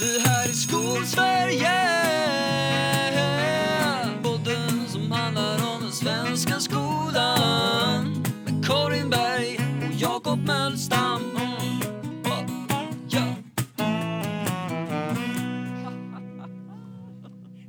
Det 0.00 0.28
här 0.28 0.48
är 0.48 0.52
Skolsverige. 0.52 1.70
Podden 4.22 4.88
som 4.88 5.12
handlar 5.12 5.54
om 5.74 5.82
den 5.82 5.92
svenska 5.92 6.60
skolan. 6.60 8.24
Med 8.44 8.66
Karin 8.66 9.10
Berg 9.10 9.60
och 9.88 9.94
Jakob 9.94 10.38
Mölstam. 10.46 11.22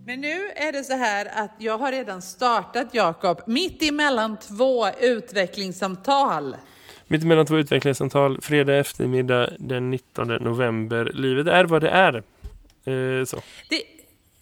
Men 0.06 0.22
nu 0.22 0.52
är 0.56 0.72
det 0.72 0.84
så 0.84 0.94
här 0.94 1.44
att 1.44 1.56
jag 1.58 1.78
har 1.78 1.92
redan 1.92 2.22
startat, 2.22 2.88
Jakob, 2.92 3.42
mitt 3.46 3.84
emellan 3.84 4.38
två 4.40 4.90
utvecklingssamtal. 4.90 6.56
Mitt 7.12 7.24
emellan 7.24 7.46
två 7.46 7.58
utvecklingssamtal, 7.58 8.42
fredag 8.42 8.76
eftermiddag 8.76 9.50
den 9.60 9.90
19 9.90 10.28
november. 10.28 11.12
Livet 11.14 11.48
är 11.48 11.64
vad 11.66 11.82
det 11.82 11.90
är. 11.90 12.16
Eh, 12.86 13.26
så. 13.26 13.38
Det 13.70 13.84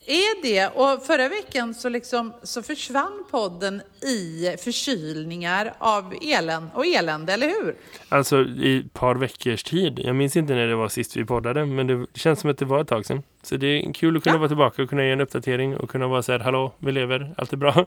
är 0.05 0.41
det. 0.41 0.67
Och 0.67 1.05
förra 1.05 1.29
veckan 1.29 1.73
så, 1.73 1.89
liksom, 1.89 2.33
så 2.43 2.61
försvann 2.61 3.25
podden 3.31 3.81
i 4.01 4.55
förkylningar 4.63 5.73
av 5.79 6.13
elen 6.21 6.69
och 6.73 6.85
elände, 6.85 7.33
eller 7.33 7.47
hur? 7.47 7.75
Alltså 8.09 8.41
i 8.41 8.79
ett 8.85 8.93
par 8.93 9.15
veckors 9.15 9.63
tid. 9.63 9.99
Jag 10.03 10.15
minns 10.15 10.35
inte 10.35 10.53
när 10.53 10.67
det 10.67 10.75
var 10.75 10.89
sist 10.89 11.17
vi 11.17 11.25
poddade, 11.25 11.65
men 11.65 11.87
det 11.87 12.05
känns 12.13 12.39
som 12.39 12.49
att 12.49 12.57
det 12.57 12.65
var 12.65 12.81
ett 12.81 12.87
tag 12.87 13.05
sedan. 13.05 13.23
Så 13.43 13.55
det 13.57 13.67
är 13.67 13.93
kul 13.93 14.17
att 14.17 14.23
kunna 14.23 14.35
Ja. 14.35 14.39
vara 14.39 14.47
tillbaka 14.47 14.83
och 14.83 14.89
kunna 14.89 15.03
ge 15.05 15.11
en 15.11 15.21
uppdatering 15.21 15.77
och 15.77 15.89
kunna 15.89 16.07
vara 16.07 16.23
så 16.23 16.31
här, 16.31 16.39
hallå, 16.39 16.73
vi 16.79 16.91
lever, 16.91 17.33
allt 17.37 17.53
är 17.53 17.57
bra. 17.57 17.69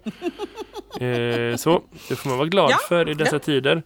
eh, 1.00 1.56
så, 1.56 1.82
det 2.08 2.16
får 2.16 2.28
man 2.28 2.38
vara 2.38 2.48
glad 2.48 2.70
Ja, 2.70 2.78
för 2.88 3.08
i 3.08 3.14
dessa 3.14 3.36
ja. 3.36 3.38
tider. 3.40 3.82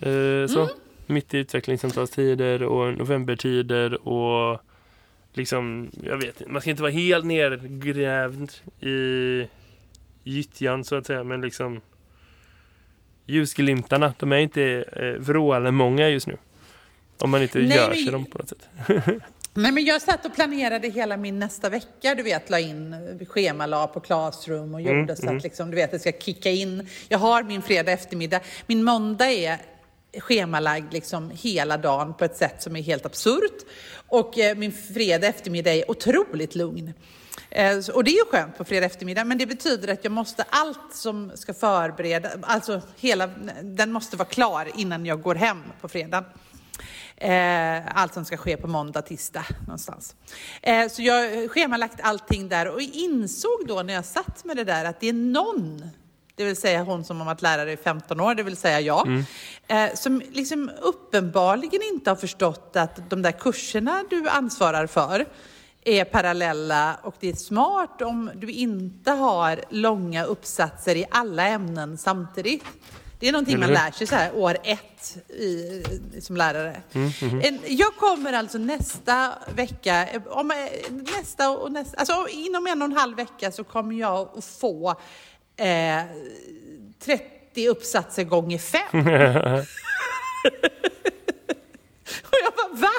Eh, 0.00 0.46
så, 0.48 0.60
Mm. 0.62 0.74
mitt 1.06 1.34
i 1.34 1.38
utvecklingssamtalstider 1.38 2.62
och 2.62 2.98
novembertider 2.98 4.08
och 4.08 4.60
liksom, 5.32 5.90
jag 6.02 6.16
vet 6.16 6.40
inte, 6.40 6.52
man 6.52 6.60
ska 6.60 6.70
inte 6.70 6.82
vara 6.82 6.92
helt 6.92 7.24
nergrävd 7.24 8.50
i 8.80 9.48
gyttjan 10.24 10.84
så 10.84 10.96
att 10.96 11.06
säga, 11.06 11.24
men 11.24 11.40
liksom 11.40 11.80
ljusglimtarna, 13.26 14.14
de 14.18 14.32
är 14.32 14.36
inte 14.36 14.84
eh, 14.92 15.20
vrålande 15.22 15.70
många 15.70 16.08
just 16.08 16.26
nu. 16.26 16.36
Om 17.18 17.30
man 17.30 17.42
inte 17.42 17.58
Nej, 17.58 17.76
gör 17.76 17.88
men- 17.88 17.96
sig 17.98 18.12
dem 18.12 18.24
på 18.24 18.38
något 18.38 18.48
sätt. 18.48 18.68
Nej, 19.56 19.72
men 19.72 19.84
jag 19.84 20.02
satt 20.02 20.26
och 20.26 20.34
planerade 20.34 20.88
hela 20.88 21.16
min 21.16 21.38
nästa 21.38 21.68
vecka, 21.68 22.14
du 22.14 22.22
vet, 22.22 22.50
la 22.50 22.58
in 22.60 22.96
schemalag 23.28 23.94
på 23.94 24.00
Classroom 24.00 24.74
och 24.74 24.80
gjorde 24.80 24.92
Mm, 24.98 25.16
så 25.16 25.30
att 25.36 25.42
liksom, 25.42 25.70
du 25.70 25.76
vet, 25.76 25.90
det 25.90 25.98
ska 25.98 26.12
kicka 26.12 26.50
in. 26.50 26.88
Jag 27.08 27.18
har 27.18 27.42
min 27.42 27.62
fredag 27.62 27.92
eftermiddag. 27.92 28.40
Min 28.66 28.84
måndag 28.84 29.26
är 29.32 29.58
schemalagd 30.20 30.92
liksom 30.92 31.30
hela 31.30 31.76
dagen 31.76 32.14
på 32.14 32.24
ett 32.24 32.36
sätt 32.36 32.62
som 32.62 32.76
är 32.76 32.82
helt 32.82 33.06
absurt. 33.06 33.66
Och 34.08 34.38
eh, 34.38 34.56
min 34.56 34.72
fredag 34.72 35.26
eftermiddag 35.26 35.72
är 35.72 35.90
otroligt 35.90 36.54
lugn. 36.54 36.92
Eh, 37.50 37.76
och 37.94 38.04
det 38.04 38.10
är 38.10 38.18
ju 38.18 38.24
skönt 38.30 38.58
på 38.58 38.64
fredag 38.64 38.86
eftermiddag, 38.86 39.24
men 39.24 39.38
det 39.38 39.46
betyder 39.46 39.92
att 39.92 40.04
jag 40.04 40.12
måste 40.12 40.44
allt 40.48 40.94
som 40.94 41.32
ska 41.34 41.54
förbereda, 41.54 42.30
alltså 42.42 42.80
hela, 42.96 43.26
den 43.62 43.92
måste 43.92 44.16
vara 44.16 44.28
klar 44.28 44.68
innan 44.76 45.06
jag 45.06 45.22
går 45.22 45.34
hem 45.34 45.62
på 45.80 45.88
fredag. 45.88 46.24
Eh, 47.16 47.96
allt 47.96 48.14
som 48.14 48.24
ska 48.24 48.36
ske 48.36 48.56
på 48.56 48.66
måndag, 48.66 49.02
tisdag 49.02 49.44
någonstans. 49.66 50.14
Eh, 50.62 50.88
så 50.88 51.02
jag 51.02 51.14
har 51.14 51.48
schemalagt 51.48 52.00
allting 52.02 52.48
där 52.48 52.68
och 52.68 52.80
insåg 52.80 53.66
då 53.66 53.82
när 53.82 53.94
jag 53.94 54.04
satt 54.04 54.44
med 54.44 54.56
det 54.56 54.64
där 54.64 54.84
att 54.84 55.00
det 55.00 55.08
är 55.08 55.12
någon, 55.12 55.90
det 56.36 56.44
vill 56.44 56.56
säga 56.56 56.82
hon 56.82 57.04
som 57.04 57.18
har 57.18 57.26
varit 57.26 57.42
lärare 57.42 57.72
i 57.72 57.76
15 57.76 58.20
år, 58.20 58.34
det 58.34 58.42
vill 58.42 58.56
säga 58.56 58.80
jag, 58.80 59.24
eh, 59.66 59.94
som 59.94 60.22
liksom 60.32 60.70
uppenbarligen 60.82 61.80
inte 61.92 62.10
har 62.10 62.16
förstått 62.16 62.76
att 62.76 63.10
de 63.10 63.22
där 63.22 63.32
kurserna 63.32 64.04
du 64.10 64.28
ansvarar 64.28 64.86
för 64.86 65.26
är 65.84 66.04
parallella 66.04 66.96
och 67.02 67.14
det 67.20 67.28
är 67.28 67.34
smart 67.34 68.02
om 68.02 68.30
du 68.34 68.50
inte 68.50 69.10
har 69.10 69.60
långa 69.70 70.24
uppsatser 70.24 70.96
i 70.96 71.04
alla 71.10 71.46
ämnen 71.48 71.98
samtidigt. 71.98 72.64
Det 73.20 73.28
är 73.28 73.32
någonting 73.32 73.60
man 73.60 73.68
lär 73.84 73.90
sig 73.90 74.06
så 74.06 74.14
här 74.14 74.36
år 74.36 74.56
ett 74.64 75.16
i, 75.28 75.82
som 76.20 76.36
lärare. 76.36 76.82
Mm, 76.92 77.10
En- 77.42 77.60
Jag 77.66 77.94
kommer 77.96 78.32
alltså 78.32 78.58
nästa 78.58 79.32
vecka, 79.54 80.06
om, 80.30 80.50
eh, 80.50 80.56
nästa 81.18 81.50
och 81.50 81.72
nästa, 81.72 81.96
alltså 81.98 82.26
inom 82.30 82.66
en 82.66 82.82
och 82.82 82.86
en 82.88 82.96
halv 82.96 83.16
vecka 83.16 83.52
så 83.52 83.64
kommer 83.64 83.94
jag 83.96 84.28
att 84.38 84.44
få 84.44 84.94
eh, 85.56 86.02
30 86.98 87.68
uppsatser 87.68 88.24
gånger 88.24 88.58
fem. 88.58 88.82
och 92.22 92.38
jag 92.42 92.52
bara, 92.56 92.68
va? 92.80 92.90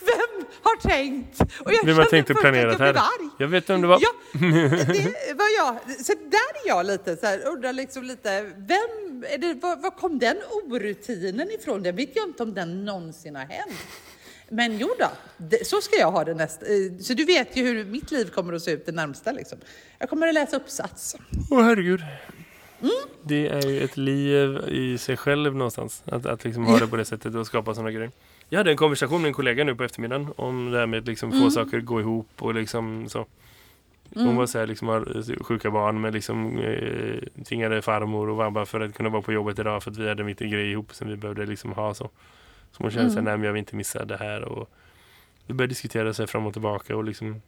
Vem 0.00 0.46
har 0.62 0.88
tänkt? 0.88 1.40
Och 1.40 1.72
jag 1.72 1.84
Vem 1.84 1.96
har 1.96 2.04
tänkt 2.04 2.30
att 2.30 2.36
först 2.36 2.40
planera 2.42 2.70
jag 2.70 2.78
det 2.78 2.84
här? 2.84 2.94
arg. 2.94 3.30
Jag 3.38 3.48
vet 3.48 3.70
vem 3.70 3.80
det 3.80 3.86
var. 3.86 3.98
Ja, 4.00 4.10
det 4.32 5.34
var 5.34 5.48
jag. 5.58 5.76
Så 6.06 6.12
där 6.12 6.64
är 6.64 6.68
jag 6.68 6.86
lite 6.86 7.16
så 7.16 7.26
här, 7.26 7.46
undrar 7.46 7.72
liksom 7.72 8.04
lite, 8.04 8.42
vem, 8.42 9.20
det, 9.38 9.54
var, 9.62 9.76
var 9.76 9.90
kom 9.90 10.18
den 10.18 10.36
orutinen 10.50 11.50
ifrån? 11.50 11.82
Det 11.82 11.92
vet 11.92 12.16
jag 12.16 12.28
inte 12.28 12.42
om 12.42 12.54
den 12.54 12.84
någonsin 12.84 13.36
har 13.36 13.44
hänt. 13.44 13.72
Men 14.54 14.78
jo 14.78 14.88
då, 14.98 15.10
det, 15.36 15.66
så 15.66 15.80
ska 15.80 15.96
jag 15.96 16.10
ha 16.12 16.24
det 16.24 16.34
nästa. 16.34 16.66
eh, 16.66 16.98
Så 17.00 17.14
du 17.14 17.24
vet 17.24 17.56
ju 17.56 17.62
hur 17.62 17.84
mitt 17.84 18.10
liv 18.10 18.24
kommer 18.30 18.52
att 18.52 18.62
se 18.62 18.70
ut 18.70 18.86
det 18.86 18.92
närmsta 18.92 19.32
liksom. 19.32 19.58
Jag 19.98 20.08
kommer 20.10 20.28
att 20.28 20.34
läsa 20.34 20.56
uppsats. 20.56 21.16
Åh 21.50 21.62
herregud. 21.62 22.00
Mm. 22.80 22.92
Det 23.22 23.48
är 23.48 23.66
ju 23.68 23.80
ett 23.84 23.96
liv 23.96 24.58
i 24.68 24.98
sig 24.98 25.16
själv 25.16 25.54
någonstans. 25.56 26.02
Att, 26.06 26.26
att 26.26 26.44
liksom 26.44 26.66
ha 26.66 26.78
det 26.78 26.86
på 26.86 26.96
det 26.96 27.04
sättet 27.04 27.34
och 27.34 27.46
skapa 27.46 27.74
sådana 27.74 27.90
grejer. 27.90 28.10
Jag 28.48 28.58
hade 28.58 28.70
en 28.70 28.76
konversation 28.76 29.22
med 29.22 29.28
en 29.28 29.34
kollega 29.34 29.64
nu 29.64 29.74
på 29.74 29.84
eftermiddagen 29.84 30.28
om 30.36 30.70
det 30.70 30.78
här 30.78 30.86
med 30.86 30.98
att 30.98 31.06
liksom 31.06 31.30
få 31.30 31.36
Mm. 31.36 31.50
saker 31.50 31.78
att 31.78 31.84
gå 31.84 32.00
ihop 32.00 32.28
och 32.38 32.54
liksom 32.54 33.08
så. 33.08 33.26
Hon 34.14 34.36
var 34.36 34.46
så 34.46 34.58
här, 34.58 34.66
liksom 34.66 34.88
har 34.88 35.42
sjuka 35.42 35.70
barn 35.70 36.00
med 36.00 36.12
liksom 36.14 36.58
eh, 36.58 37.42
tvingade 37.44 37.82
farmor 37.82 38.28
och 38.28 38.36
vabbar 38.36 38.64
för 38.64 38.80
att 38.80 38.94
kunna 38.94 39.08
vara 39.08 39.22
på 39.22 39.32
jobbet 39.32 39.58
idag 39.58 39.82
för 39.82 39.90
att 39.90 39.96
vi 39.96 40.08
hade 40.08 40.24
mitt 40.24 40.42
i 40.42 40.48
grej 40.48 40.70
ihop 40.70 40.94
som 40.94 41.08
vi 41.08 41.16
behövde 41.16 41.46
liksom 41.46 41.72
ha 41.72 41.94
så. 41.94 42.10
Så 42.72 42.82
hon 42.82 42.90
kände 42.90 43.02
Mm. 43.02 43.12
sig 43.14 43.22
nej 43.22 43.36
men 43.36 43.44
jag 43.46 43.52
vill 43.52 43.58
inte 43.60 43.76
missa 43.76 44.04
det 44.04 44.16
här 44.16 44.42
och 44.42 44.70
vi 45.46 45.54
började 45.54 45.70
diskutera 45.70 46.14
sig 46.14 46.26
fram 46.26 46.46
och 46.46 46.52
tillbaka 46.52 46.96
och 46.96 47.04
liksom 47.04 47.42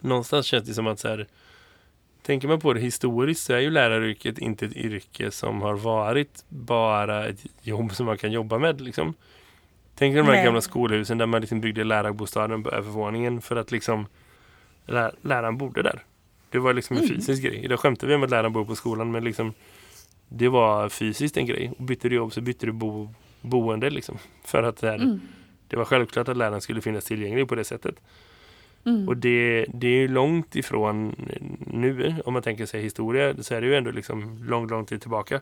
någonstans 0.00 0.46
känns 0.46 0.64
det 0.68 0.74
som 0.74 0.86
att 0.86 0.98
så 1.00 1.08
här 1.08 1.26
Tänker 2.22 2.48
man 2.48 2.60
på 2.60 2.72
det 2.72 2.80
historiskt 2.80 3.42
så 3.44 3.52
är 3.52 3.58
ju 3.58 3.70
läraryrket 3.70 4.38
inte 4.38 4.66
ett 4.66 4.76
yrke 4.76 5.30
som 5.30 5.62
har 5.62 5.74
varit 5.74 6.44
bara 6.48 7.26
ett 7.26 7.46
jobb 7.62 7.94
som 7.94 8.06
man 8.06 8.18
kan 8.18 8.32
jobba 8.32 8.58
med. 8.58 8.80
Liksom. 8.80 9.14
Tänk 9.94 10.14
dig 10.14 10.22
de 10.22 10.26
här 10.28 10.34
Nej. 10.36 10.44
gamla 10.44 10.60
skolhusen 10.60 11.18
där 11.18 11.26
man 11.26 11.40
liksom 11.40 11.60
byggde 11.60 11.84
lärarbostaden 11.84 12.62
på 12.62 12.70
övervåningen 12.70 13.40
för 13.40 13.56
att 13.56 13.70
liksom 13.70 14.06
lä- 14.86 15.12
läraren 15.22 15.58
bodde 15.58 15.82
där. 15.82 16.02
Det 16.50 16.58
var 16.58 16.74
liksom 16.74 16.96
en 16.96 17.02
Mm. 17.04 17.14
fysisk 17.16 17.42
grej. 17.42 17.64
Idag 17.64 17.80
skämtar 17.80 18.06
vi 18.06 18.14
om 18.14 18.22
att 18.22 18.30
läraren 18.30 18.52
bor 18.52 18.64
på 18.64 18.74
skolan 18.76 19.10
men 19.10 19.24
liksom 19.24 19.54
det 20.28 20.48
var 20.48 20.88
fysiskt 20.88 21.36
en 21.36 21.46
grej. 21.46 21.72
Och 21.78 21.84
bytte 21.84 22.08
du 22.08 22.14
jobb 22.16 22.32
så 22.32 22.40
bytte 22.40 22.66
du 22.66 22.72
bo, 22.72 23.14
boende 23.42 23.90
liksom. 23.90 24.18
För 24.44 24.62
att 24.62 24.76
det, 24.76 24.90
här, 24.90 24.94
Mm. 24.98 25.20
det 25.68 25.76
var 25.76 25.84
självklart 25.84 26.28
att 26.28 26.36
läraren 26.36 26.60
skulle 26.60 26.80
finnas 26.80 27.04
tillgänglig 27.04 27.48
på 27.48 27.54
det 27.54 27.64
sättet. 27.64 27.94
Mm. 28.84 29.08
Och 29.08 29.16
det, 29.16 29.66
det 29.68 29.86
är 29.86 30.00
ju 30.00 30.08
långt 30.08 30.56
ifrån 30.56 31.14
nu, 31.66 32.14
om 32.24 32.32
man 32.32 32.42
tänker 32.42 32.66
sig 32.66 32.82
historia, 32.82 33.34
så 33.42 33.54
är 33.54 33.60
det 33.60 33.66
ju 33.66 33.74
ändå 33.74 33.90
liksom 33.90 34.44
lång, 34.44 34.68
lång 34.68 34.86
tid 34.86 35.00
tillbaka. 35.00 35.40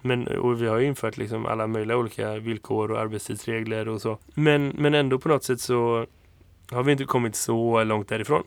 Men, 0.00 0.26
och 0.26 0.62
vi 0.62 0.66
har 0.66 0.78
ju 0.78 0.86
infört 0.86 1.16
liksom 1.16 1.46
alla 1.46 1.66
möjliga 1.66 1.96
olika 1.96 2.34
villkor 2.36 2.90
och 2.90 3.00
arbetstidsregler 3.00 3.88
och 3.88 4.00
så. 4.00 4.18
Men, 4.34 4.68
men 4.68 4.94
ändå 4.94 5.18
på 5.18 5.28
något 5.28 5.44
sätt 5.44 5.60
så 5.60 6.06
har 6.70 6.82
vi 6.82 6.92
inte 6.92 7.04
kommit 7.04 7.36
så 7.36 7.84
långt 7.84 8.08
därifrån. 8.08 8.42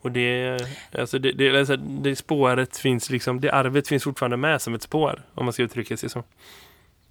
Och 0.00 0.12
det, 0.12 0.60
alltså 0.98 1.18
det, 1.18 1.32
det, 1.32 1.58
alltså 1.58 1.76
det 1.76 2.16
spåret 2.16 2.76
finns 2.76 3.10
liksom, 3.10 3.40
det 3.40 3.50
arvet 3.50 3.88
finns 3.88 4.04
fortfarande 4.04 4.36
med 4.36 4.62
som 4.62 4.74
ett 4.74 4.82
spår, 4.82 5.22
om 5.34 5.44
man 5.44 5.52
ska 5.52 5.62
uttrycka 5.62 5.96
sig 5.96 6.08
så. 6.08 6.22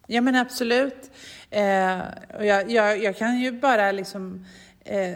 Ja 0.07 0.21
men 0.21 0.35
absolut. 0.35 1.11
Eh, 1.49 1.99
och 2.37 2.45
jag, 2.45 2.71
jag, 2.71 3.03
jag 3.03 3.17
kan 3.17 3.39
ju 3.39 3.51
bara 3.51 3.91
liksom 3.91 4.45
eh, 4.83 5.13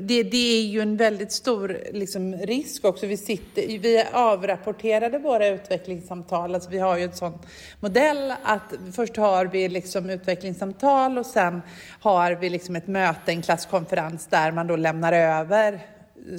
det, 0.00 0.22
det 0.22 0.58
är 0.58 0.62
ju 0.62 0.80
en 0.80 0.96
väldigt 0.96 1.32
stor 1.32 1.80
liksom, 1.92 2.34
risk 2.34 2.84
också. 2.84 3.06
Vi, 3.06 3.16
sitter, 3.16 3.78
vi 3.78 4.04
avrapporterade 4.12 5.18
våra 5.18 5.46
utvecklingssamtal. 5.46 6.54
Alltså, 6.54 6.70
vi 6.70 6.78
har 6.78 6.98
ju 6.98 7.04
en 7.04 7.12
sån 7.12 7.38
modell 7.80 8.34
att 8.42 8.72
först 8.96 9.16
har 9.16 9.46
vi 9.46 9.68
liksom 9.68 10.10
utvecklingssamtal 10.10 11.18
och 11.18 11.26
sen 11.26 11.62
har 12.00 12.32
vi 12.32 12.50
liksom 12.50 12.76
ett 12.76 12.86
möte, 12.86 13.32
en 13.32 13.42
klasskonferens 13.42 14.26
där 14.26 14.52
man 14.52 14.66
då 14.66 14.76
lämnar 14.76 15.12
över 15.12 15.80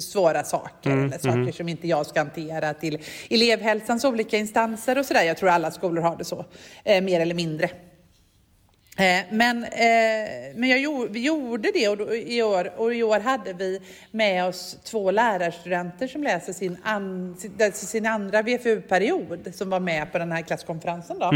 svåra 0.00 0.44
saker 0.44 0.90
eller 0.90 1.18
saker 1.18 1.52
som 1.52 1.68
inte 1.68 1.88
jag 1.88 2.06
ska 2.06 2.20
hantera 2.20 2.74
till 2.74 2.98
elevhälsans 3.30 4.04
olika 4.04 4.36
instanser 4.38 4.98
och 4.98 5.06
sådär. 5.06 5.22
Jag 5.22 5.36
tror 5.36 5.48
alla 5.48 5.70
skolor 5.70 6.02
har 6.02 6.16
det 6.16 6.24
så, 6.24 6.44
eh, 6.84 7.02
mer 7.02 7.20
eller 7.20 7.34
mindre. 7.34 7.70
Eh, 8.96 9.24
men 9.30 9.64
eh, 9.64 10.54
men 10.54 10.68
jag 10.68 10.78
gjorde, 10.80 11.12
vi 11.12 11.20
gjorde 11.20 11.70
det 11.74 11.88
och 11.88 11.96
då, 11.96 12.14
i 12.14 12.42
år, 12.42 12.72
och 12.76 12.94
i 12.94 13.02
år 13.02 13.20
hade 13.20 13.52
vi 13.52 13.80
med 14.10 14.44
oss 14.44 14.78
två 14.84 15.10
lärarstudenter 15.10 16.06
som 16.06 16.22
läser 16.22 16.52
sin, 16.52 16.76
an, 16.82 17.36
sin, 17.38 17.72
sin 17.72 18.06
andra 18.06 18.42
VFU-period 18.42 19.52
som 19.54 19.70
var 19.70 19.80
med 19.80 20.12
på 20.12 20.18
den 20.18 20.32
här 20.32 20.42
klasskonferensen. 20.42 21.18
Då. 21.18 21.30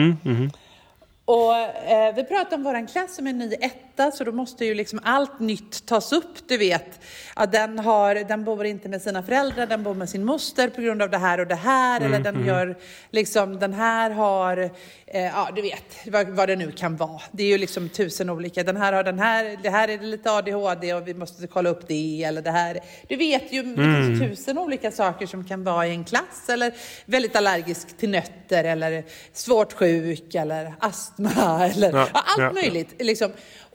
Och 1.25 1.57
eh, 1.57 2.15
vi 2.15 2.25
pratade 2.25 2.57
om 2.57 2.63
våran 2.63 2.87
klass 2.87 3.17
som 3.17 3.27
är 3.27 3.33
ny 3.33 3.53
etta 3.53 3.88
åtta 3.99 4.11
så 4.11 4.25
då 4.25 4.33
måste 4.33 4.65
ju 4.65 4.75
liksom 4.75 5.01
allt 5.03 5.41
nytt 5.41 5.87
tas 5.87 6.13
upp, 6.13 6.49
du 6.49 6.57
vet. 6.57 7.01
Ja, 7.37 7.47
den, 7.47 7.79
har, 7.79 8.15
den 8.15 8.45
bor 8.45 8.67
inte 8.67 8.89
med 8.89 9.03
sina 9.03 9.23
föräldrar, 9.23 9.67
den 9.67 9.83
bor 9.83 9.95
med 9.95 10.09
sin 10.09 10.25
moster 10.25 10.69
på 10.69 10.81
grund 10.81 11.03
av 11.03 11.11
det 11.11 11.19
här 11.19 11.41
och 11.41 11.47
det 11.47 11.55
här. 11.55 12.01
eller 12.01 12.21
den 12.21 12.47
gör, 12.47 12.77
liksom, 13.11 13.59
den 13.59 13.75
här 13.75 14.11
har, 14.11 14.71
eh, 15.07 15.25
ja 15.25 15.49
du 15.55 15.63
vet 15.63 15.85
vad, 16.07 16.29
vad 16.29 16.49
det 16.49 16.57
nu 16.57 16.73
kan 16.73 16.97
vara. 16.97 17.23
Det 17.33 17.43
är 17.43 17.49
ju 17.49 17.59
liksom 17.59 17.89
tusen 17.89 18.31
olika. 18.31 18.63
Den 18.63 18.77
här 18.77 18.93
har 18.93 19.05
den 19.05 19.19
här, 19.19 19.59
det 19.63 19.71
här 19.71 19.89
är 19.89 19.99
lite 19.99 20.31
ADHD 20.31 20.95
och 20.95 21.09
vi 21.09 21.15
måste 21.15 21.47
kolla 21.47 21.71
upp 21.71 21.89
det. 21.89 22.25
Eller 22.25 22.43
det 22.43 22.51
här. 22.51 22.81
Du 23.09 23.17
vet 23.17 23.53
ju, 23.53 23.63
finns 23.63 24.21
tusen 24.21 24.59
olika 24.59 24.91
saker 24.91 25.27
som 25.27 25.45
kan 25.45 25.65
vara 25.65 25.87
i 25.87 25.91
en 25.91 26.05
klass. 26.05 26.49
Eller 26.49 26.73
väldigt 27.07 27.37
allergisk 27.37 27.97
till 27.97 28.11
nötter 28.11 28.65
eller 28.65 29.05
svårt 29.33 29.73
sjuk 29.73 30.35
eller 30.35 30.75
astma 30.81 31.69
eller 31.75 31.93
Ja, 31.93 32.09
ja, 32.15 32.21
allt 32.27 32.39
ja, 32.39 32.45
ja. 32.45 32.53
möjligt. 32.53 32.95
Liksom. 32.99 33.31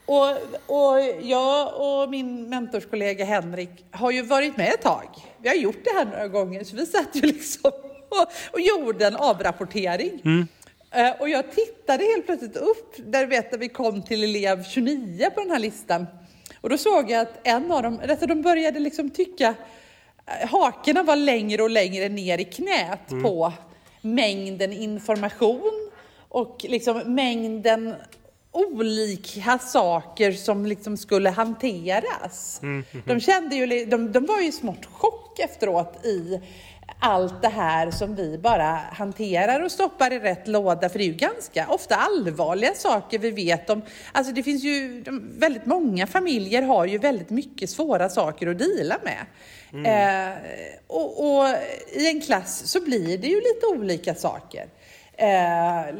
Och, 0.05 0.29
och 0.67 1.01
jag 1.21 1.73
och 1.81 2.09
min 2.09 2.49
mentorskollega 2.49 3.25
Henrik 3.25 3.69
har 3.91 4.11
ju 4.11 4.21
varit 4.21 4.57
med 4.57 4.67
ett 4.73 4.81
tag. 4.81 5.07
Vi 5.41 5.49
har 5.49 5.55
gjort 5.55 5.83
det 5.83 5.89
här 5.93 6.05
några 6.05 6.27
gånger, 6.27 6.63
så 6.63 6.75
vi 6.75 6.85
satt 6.85 7.09
ju 7.13 7.21
liksom 7.21 7.71
och, 8.09 8.27
och 8.53 8.61
gjorde 8.61 9.07
en 9.07 9.15
avrapportering. 9.15 10.21
Eh, 10.91 11.21
Och 11.21 11.29
jag 11.29 11.51
tittade 11.51 12.03
helt 12.03 12.25
plötsligt 12.25 12.57
upp, 12.57 12.95
där 12.97 13.25
vet 13.25 13.47
jag, 13.51 13.57
vi 13.59 13.69
kom 13.69 14.01
till 14.01 14.23
elev 14.23 14.63
29 14.63 15.29
på 15.35 15.41
den 15.41 15.51
här 15.51 15.59
listan. 15.59 16.07
Och 16.61 16.69
då 16.69 16.77
såg 16.77 17.11
jag 17.11 17.21
att 17.21 17.39
en 17.47 17.71
av 17.71 17.83
dem, 17.83 17.99
alltså 18.09 18.25
de 18.25 18.41
började 18.41 18.79
liksom 18.79 19.09
tycka, 19.09 19.55
eh, 20.41 20.49
hakorna 20.49 21.03
var 21.03 21.15
längre 21.15 21.63
och 21.63 21.69
längre 21.69 22.09
ner 22.09 22.37
i 22.37 22.43
knät 22.45 23.09
på 23.23 23.53
mängden 24.01 24.73
information 24.73 25.89
och 26.29 26.57
liksom 26.69 26.97
mängden 27.15 27.95
olika 28.53 29.59
saker 29.59 30.31
som 30.31 30.65
liksom 30.65 30.97
skulle 30.97 31.29
hanteras. 31.29 32.59
De 33.05 33.19
kände 33.19 33.55
ju, 33.55 33.85
de, 33.85 34.11
de 34.11 34.25
var 34.25 34.39
ju 34.41 34.51
smått 34.51 34.85
chock 34.85 35.39
efteråt 35.39 36.05
i 36.05 36.41
allt 36.99 37.41
det 37.41 37.49
här 37.49 37.91
som 37.91 38.15
vi 38.15 38.37
bara 38.37 38.79
hanterar 38.91 39.63
och 39.63 39.71
stoppar 39.71 40.13
i 40.13 40.19
rätt 40.19 40.47
låda. 40.47 40.89
För 40.89 40.99
det 40.99 41.03
är 41.03 41.07
ju 41.07 41.13
ganska 41.13 41.67
ofta 41.67 41.95
allvarliga 41.95 42.73
saker 42.73 43.19
vi 43.19 43.31
vet 43.31 43.69
om. 43.69 43.81
Alltså 44.11 44.33
det 44.33 44.43
finns 44.43 44.63
ju, 44.63 45.01
de, 45.01 45.39
väldigt 45.39 45.65
många 45.65 46.07
familjer 46.07 46.61
har 46.61 46.85
ju 46.85 46.97
väldigt 46.97 47.29
mycket 47.29 47.69
svåra 47.69 48.09
saker 48.09 48.47
att 48.47 48.59
deala 48.59 48.97
med. 49.03 49.25
Eh, 49.85 50.37
och, 50.87 51.39
och 51.39 51.47
i 51.93 52.07
en 52.07 52.21
klass 52.21 52.67
så 52.67 52.81
blir 52.81 53.17
det 53.17 53.27
ju 53.27 53.35
lite 53.35 53.65
olika 53.65 54.15
saker. 54.15 54.67
Eh, 55.17 55.95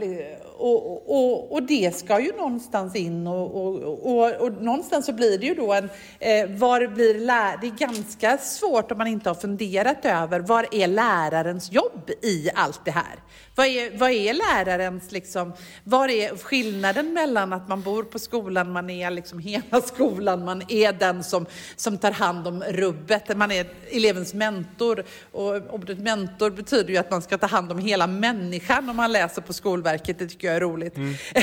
och, 0.58 1.10
och, 1.10 1.52
och 1.52 1.64
det 1.64 1.96
ska 1.96 2.20
ju 2.20 2.32
någonstans 2.32 2.96
in 2.96 3.28
och, 3.28 3.56
och, 3.56 4.06
och, 4.06 4.32
och 4.32 4.62
någonstans 4.62 5.06
så 5.06 5.14
blir 5.14 5.38
det 5.38 5.46
ju 5.46 5.56
då 5.56 5.74
en, 5.74 5.90
eh, 6.20 6.50
var 6.50 6.88
blir 6.88 7.20
lär, 7.20 7.58
det 7.62 7.68
är 7.68 7.88
ganska 7.88 8.38
svårt 8.38 8.92
om 8.92 8.98
man 8.98 9.08
inte 9.08 9.30
har 9.30 9.36
funderat 9.36 10.06
över 10.06 10.40
var 10.40 10.68
är 10.72 10.88
lärarens 10.88 11.72
jobb 11.72 12.10
i 12.22 12.50
allt 12.56 12.86
det 12.86 12.92
här? 12.92 13.20
Vad 13.56 13.68
är, 13.68 13.98
vad 13.98 14.12
är 14.12 14.34
lärarens 14.34 15.12
liksom, 15.12 15.54
var 15.84 16.10
är 16.10 16.38
skillnaden 16.38 17.14
mellan 17.14 17.54
att 17.54 17.68
man 17.68 17.82
bor 17.82 18.04
på 18.04 18.20
skolan, 18.20 18.72
man 18.72 18.90
är 18.90 19.12
liksom 19.12 19.40
hela 19.40 19.82
skolan, 19.82 20.46
man 20.46 20.64
är 20.68 20.94
den 20.94 21.24
som, 21.24 21.46
som 21.76 21.98
tar 21.98 22.12
hand 22.12 22.48
om 22.48 22.64
rubbet, 22.64 23.38
man 23.38 23.52
är 23.52 23.68
elevens 23.92 24.34
mentor 24.34 25.04
och 25.32 25.74
ordet 25.74 26.00
mentor 26.00 26.50
betyder 26.50 26.90
ju 26.90 26.98
att 26.98 27.12
man 27.12 27.22
ska 27.22 27.38
ta 27.38 27.48
hand 27.48 27.72
om 27.72 27.78
hela 27.78 28.08
människan 28.08 28.90
om 28.90 29.00
man 29.04 29.12
läser 29.12 29.42
på 29.42 29.54
Skolverket, 29.54 30.20
det 30.20 30.28
tycker 30.28 30.48
jag 30.48 30.56
är 30.56 30.62
roligt. 30.62 30.96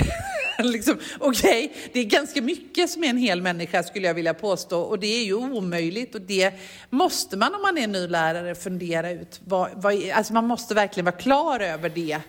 liksom, 0.59 0.99
Okej, 1.19 1.73
det 1.93 2.01
är 2.01 2.05
ganska 2.05 2.43
mycket 2.43 2.91
som 2.91 3.05
är 3.05 3.09
en 3.09 3.17
hel 3.17 3.43
människa 3.43 3.83
skulle 3.83 4.07
jag 4.07 4.15
vilja 4.15 4.35
påstå 4.35 4.81
och 4.81 4.99
det 4.99 5.07
är 5.07 5.25
ju 5.25 5.35
omöjligt 5.35 6.15
och 6.15 6.21
det 6.21 6.55
måste 6.91 7.37
man 7.37 7.55
om 7.55 7.63
man 7.63 7.79
är 7.79 7.87
ny 7.87 8.09
lärare 8.09 8.55
fundera 8.55 9.11
ut. 9.11 9.41
Vad, 9.45 9.71
vad, 9.75 10.11
alltså 10.11 10.33
man 10.33 10.47
måste 10.47 10.75
verkligen 10.75 11.05
vara 11.05 11.17
klar 11.17 11.61
över 11.61 11.89
det 11.89 12.21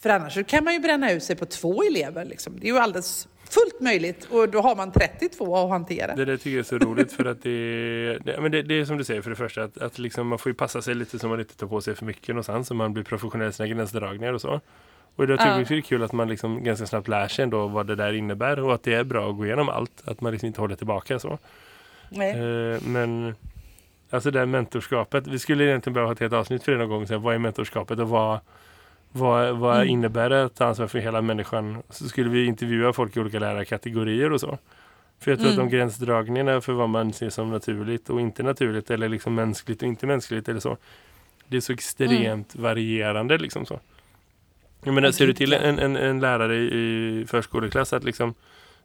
för 0.00 0.10
annars 0.10 0.34
så 0.34 0.44
kan 0.44 0.64
man 0.64 0.72
ju 0.72 0.80
bränna 0.80 1.12
ut 1.12 1.22
sig 1.22 1.36
på 1.36 1.46
två 1.46 1.82
elever. 1.82 2.24
Liksom. 2.24 2.60
Det 2.60 2.66
är 2.66 2.72
ju 2.72 2.78
alldeles 2.78 3.28
fullt 3.54 3.80
möjligt 3.80 4.24
och 4.30 4.48
då 4.48 4.60
har 4.60 4.76
man 4.76 4.92
32 4.92 5.56
att 5.56 5.70
hantera. 5.70 6.14
Det 6.14 6.24
där 6.24 6.36
tycker 6.36 6.50
jag 6.50 6.58
är 6.58 6.62
så 6.62 6.78
roligt 6.78 7.12
för 7.12 7.24
att 7.24 7.42
det, 7.42 8.18
det, 8.18 8.40
men 8.40 8.52
det, 8.52 8.62
det 8.62 8.80
är 8.80 8.84
som 8.84 8.98
du 8.98 9.04
säger 9.04 9.22
för 9.22 9.30
det 9.30 9.36
första 9.36 9.62
att, 9.62 9.78
att 9.78 9.98
liksom 9.98 10.28
man 10.28 10.38
får 10.38 10.50
ju 10.50 10.54
passa 10.54 10.82
sig 10.82 10.94
lite 10.94 11.18
så 11.18 11.28
man 11.28 11.40
inte 11.40 11.56
tar 11.56 11.66
på 11.66 11.80
sig 11.80 11.94
för 11.94 12.04
mycket 12.04 12.28
någonstans 12.28 12.68
så 12.68 12.74
man 12.74 12.92
blir 12.92 13.04
professionell 13.04 13.48
i 13.48 13.52
sina 13.52 13.68
gränsdragningar 13.68 14.32
och 14.32 14.40
så. 14.40 14.60
Och 15.16 15.24
jag 15.24 15.28
tycker 15.38 15.46
Ja. 15.58 15.64
det 15.68 15.76
är 15.76 15.80
kul 15.80 16.02
att 16.02 16.12
man 16.12 16.28
liksom 16.28 16.64
ganska 16.64 16.86
snabbt 16.86 17.08
lär 17.08 17.28
sig 17.28 17.42
ändå 17.42 17.66
vad 17.66 17.86
det 17.86 17.94
där 17.94 18.12
innebär 18.12 18.60
och 18.60 18.74
att 18.74 18.82
det 18.82 18.94
är 18.94 19.04
bra 19.04 19.30
att 19.30 19.36
gå 19.36 19.46
igenom 19.46 19.68
allt. 19.68 20.02
Att 20.04 20.20
man 20.20 20.32
liksom 20.32 20.46
inte 20.46 20.60
håller 20.60 20.76
tillbaka 20.76 21.18
så. 21.18 21.38
Nej. 22.08 22.30
Eh, 22.30 22.80
men 22.82 23.34
alltså 24.10 24.30
det 24.30 24.38
här 24.38 24.46
mentorskapet, 24.46 25.26
vi 25.26 25.38
skulle 25.38 25.64
egentligen 25.64 25.94
behöva 25.94 26.08
ha 26.08 26.12
ett 26.12 26.20
helt 26.20 26.32
avsnitt 26.32 26.62
för 26.64 26.72
det 26.72 26.78
någon 26.78 26.88
gång. 26.88 27.06
Så 27.06 27.12
här, 27.12 27.20
vad 27.20 27.34
är 27.34 27.38
mentorskapet 27.38 27.98
och 27.98 28.08
vad, 28.08 28.38
vad, 29.16 29.56
vad 29.58 29.76
Mm. 29.76 29.88
innebär 29.88 30.30
det 30.30 30.44
att 30.44 30.54
ta 30.54 30.64
ansvar 30.64 30.86
för 30.86 30.98
hela 30.98 31.22
människan? 31.22 31.82
Så 31.90 32.08
skulle 32.08 32.30
vi 32.30 32.44
intervjua 32.46 32.92
folk 32.92 33.16
i 33.16 33.20
olika 33.20 33.38
lärarkategorier 33.38 34.32
och 34.32 34.40
så. 34.40 34.58
För 35.20 35.30
jag 35.30 35.40
tror 35.40 35.50
Mm. 35.52 35.64
att 35.64 35.70
de 35.70 35.76
gränsdragningarna 35.76 36.60
för 36.60 36.72
vad 36.72 36.88
man 36.88 37.12
ser 37.12 37.30
som 37.30 37.50
naturligt 37.50 38.10
och 38.10 38.20
inte 38.20 38.42
naturligt 38.42 38.90
eller 38.90 39.08
liksom 39.08 39.34
mänskligt 39.34 39.82
och 39.82 39.88
inte 39.88 40.06
mänskligt 40.06 40.48
eller 40.48 40.60
så. 40.60 40.76
Det 41.48 41.56
är 41.56 41.60
så 41.60 41.72
extremt 41.72 42.56
varierande 42.56 43.38
liksom 43.38 43.66
så. 43.66 43.80
Jag 44.84 44.94
menar, 44.94 45.10
ser 45.10 45.26
du 45.26 45.32
till 45.34 45.52
en, 45.52 45.78
en, 45.78 45.96
en 45.96 46.20
lärare 46.20 46.56
i, 46.56 47.24
förskoleklass 47.28 47.92
att 47.92 48.04
liksom 48.04 48.34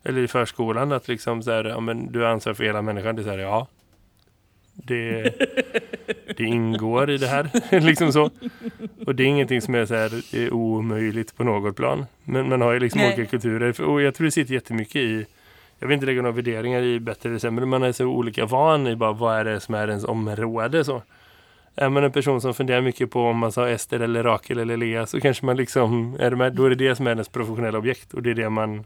eller 0.04 0.22
i 0.22 0.28
förskolan 0.28 0.92
att 0.92 1.08
liksom 1.08 1.44
så 1.44 1.52
här, 1.52 1.64
ja 1.66 1.80
men 1.80 2.12
du 2.12 2.20
har 2.20 2.28
ansvar 2.28 2.54
för 2.54 2.64
hela 2.64 2.82
människan. 2.82 3.16
Det 3.16 3.22
är 3.22 3.24
så 3.24 3.30
här, 3.30 3.38
ja. 3.38 3.68
Det, 4.74 5.34
det 6.40 6.46
ingår 6.46 7.10
i 7.10 7.18
det 7.18 7.28
här. 7.28 7.50
liksom 7.80 8.14
så. 8.14 8.30
Och 9.06 9.16
det 9.16 9.24
är 9.24 9.28
ingenting 9.28 9.62
som 9.62 9.76
är 9.76 9.86
så 9.86 9.96
här 9.96 10.36
är 10.36 10.54
omöjligt 10.54 11.38
på 11.38 11.44
något 11.44 11.76
plan. 11.76 12.06
Men 12.24 12.50
man 12.50 12.62
har 12.62 12.74
ju 12.74 12.80
liksom 12.80 13.02
Nej. 13.02 13.14
olika 13.14 13.30
kulturer. 13.30 13.82
Och 13.82 14.02
jag 14.02 14.16
tror 14.16 14.26
det 14.26 14.32
sitter 14.32 14.54
jättemycket 14.54 14.96
i 14.96 15.26
jag 15.80 15.88
vill 15.88 15.94
inte 15.94 16.06
lägga 16.06 16.22
några 16.22 16.36
värderingar 16.36 16.82
i 16.82 17.00
bättre 17.00 17.30
eller 17.30 17.40
sämre. 17.40 17.66
Man 17.66 17.84
är 17.84 17.92
så 17.92 18.06
olika 18.06 18.46
van 18.46 18.88
i 18.88 18.96
bara 18.96 19.12
vad 19.12 19.40
är 19.40 19.46
det 19.46 19.60
som 19.60 19.76
är 19.76 19.88
ens 19.88 20.04
område 20.04 20.84
så. 20.84 21.02
Är 21.76 21.90
man 21.90 22.04
en 22.04 22.12
person 22.12 22.42
som 22.42 22.54
funderar 22.54 22.82
mycket 22.82 23.12
på 23.12 23.22
om 23.22 23.38
man 23.38 23.52
sa 23.52 23.70
Ester 23.70 24.00
eller 24.00 24.24
Rakel 24.24 24.60
eller 24.60 24.78
Lea 24.78 25.06
så 25.06 25.22
kanske 25.22 25.46
man 25.46 25.58
liksom, 25.58 26.18
är 26.20 26.32
med, 26.32 26.54
då 26.54 26.66
är 26.66 26.70
det 26.70 26.76
det 26.76 26.96
som 26.96 27.08
är 27.08 27.12
ens 27.12 27.30
professionella 27.30 27.78
objekt 27.78 28.14
och 28.14 28.24
det 28.24 28.30
är 28.30 28.36
det 28.36 28.50
man, 28.50 28.84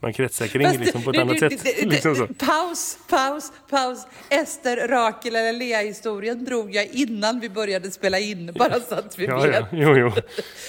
man 0.00 0.12
kretsar 0.12 0.46
kring 0.46 0.78
liksom, 0.78 1.02
på 1.02 1.10
ett 1.10 1.14
du- 1.16 1.20
annat 1.22 1.36
du- 1.40 1.50
sätt. 1.50 1.76
du- 1.80 1.88
liksom 1.88 2.14
så. 2.16 2.26
Paus, 2.26 2.98
paus, 3.10 3.52
paus. 3.70 4.06
Ester, 4.30 4.88
Rakel 4.88 5.36
eller 5.36 5.52
Lea-historien 5.52 6.44
drog 6.44 6.74
jag 6.74 6.86
innan 6.92 7.40
vi 7.40 7.48
började 7.48 7.90
spela 7.90 8.18
in, 8.18 8.52
bara 8.58 8.80
så 8.80 8.94
att 8.94 9.18
vi 9.18 9.24
Ja, 9.26 9.40
vet. 9.40 9.54
ja, 9.54 9.66
jo, 9.72 9.96
jo. 9.96 10.12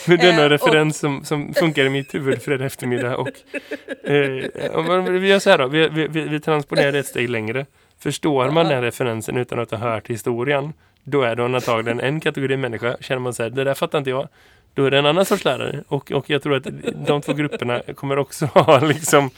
Men 0.07 0.17
denna 0.17 0.39
Eh, 0.39 0.43
och- 0.43 0.49
referens 0.49 0.97
som, 0.99 1.25
som 1.25 1.53
funkar 1.53 1.85
i 1.85 1.89
mitt 1.89 2.13
huvud 2.15 2.41
fredag 2.41 2.65
eftermiddag. 2.65 3.17
Och, 3.17 3.27
eh, 4.03 5.03
vi 5.09 5.27
gör 5.27 5.39
så 5.39 5.49
här 5.49 5.57
då, 5.57 5.67
vi, 5.67 5.87
vi, 5.89 6.07
vi, 6.07 6.21
vi 6.21 6.39
transponerar 6.39 6.93
ett 6.93 7.07
steg 7.07 7.29
längre. 7.29 7.65
Förstår 7.99 8.49
man 8.51 8.65
den 8.67 8.81
referensen 8.81 9.37
utan 9.37 9.59
att 9.59 9.71
ha 9.71 9.77
hört 9.77 10.07
historien, 10.09 10.73
då 11.03 11.21
är 11.21 11.35
det 11.35 11.45
antagligen 11.45 11.99
en 11.99 12.19
kategori 12.19 12.57
människa. 12.57 12.97
Känner 13.01 13.19
man 13.19 13.33
så 13.33 13.43
här, 13.43 13.49
det 13.49 13.63
där 13.63 13.73
fattar 13.73 13.97
inte 13.97 14.09
jag. 14.09 14.27
Då 14.73 14.85
är 14.85 14.91
det 14.91 14.99
en 14.99 15.05
annan 15.05 15.25
sorts 15.25 15.45
lärare. 15.45 15.83
Och, 15.87 16.11
och 16.11 16.29
jag 16.29 16.43
tror 16.43 16.55
att 16.55 16.67
de 17.07 17.21
två 17.21 17.33
grupperna 17.33 17.81
kommer 17.95 18.17
också 18.17 18.45
ha 18.53 18.79
liksom 18.79 19.29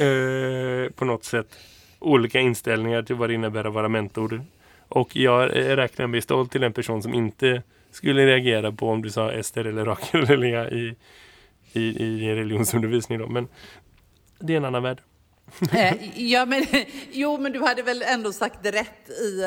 eh, 0.00 0.92
på 0.94 1.04
något 1.04 1.24
sätt 1.24 1.58
olika 1.98 2.40
inställningar 2.40 3.02
till 3.02 3.16
vad 3.16 3.30
det 3.30 3.34
innebär 3.34 3.64
att 3.64 3.74
vara 3.74 3.88
mentor. 3.88 4.44
Och 4.88 5.16
jag 5.16 5.50
räknar 5.54 6.06
mig 6.06 6.22
stolt 6.22 6.52
till 6.52 6.62
en 6.62 6.72
person 6.72 7.02
som 7.02 7.14
inte 7.14 7.62
skulle 7.90 8.26
reagera 8.26 8.72
på 8.72 8.90
om 8.90 9.02
du 9.02 9.10
sa 9.10 9.32
Ester 9.32 9.64
eller 9.64 9.84
Rakel 9.84 10.22
eller 10.24 10.36
Lea 10.36 10.70
i, 10.70 10.94
i, 11.72 11.82
i 12.02 12.34
religionsundervisning. 12.34 13.18
Då. 13.18 13.26
Men 13.26 13.48
det 14.38 14.52
är 14.52 14.56
en 14.56 14.64
annan 14.64 14.82
värld. 14.82 14.98
Eh, 15.72 16.18
ja, 16.30 16.46
men, 16.46 16.64
jo, 17.12 17.38
men 17.38 17.52
du 17.52 17.60
hade 17.62 17.82
väl 17.82 18.02
ändå 18.02 18.32
sagt 18.32 18.58
rätt 18.66 19.10
i... 19.22 19.42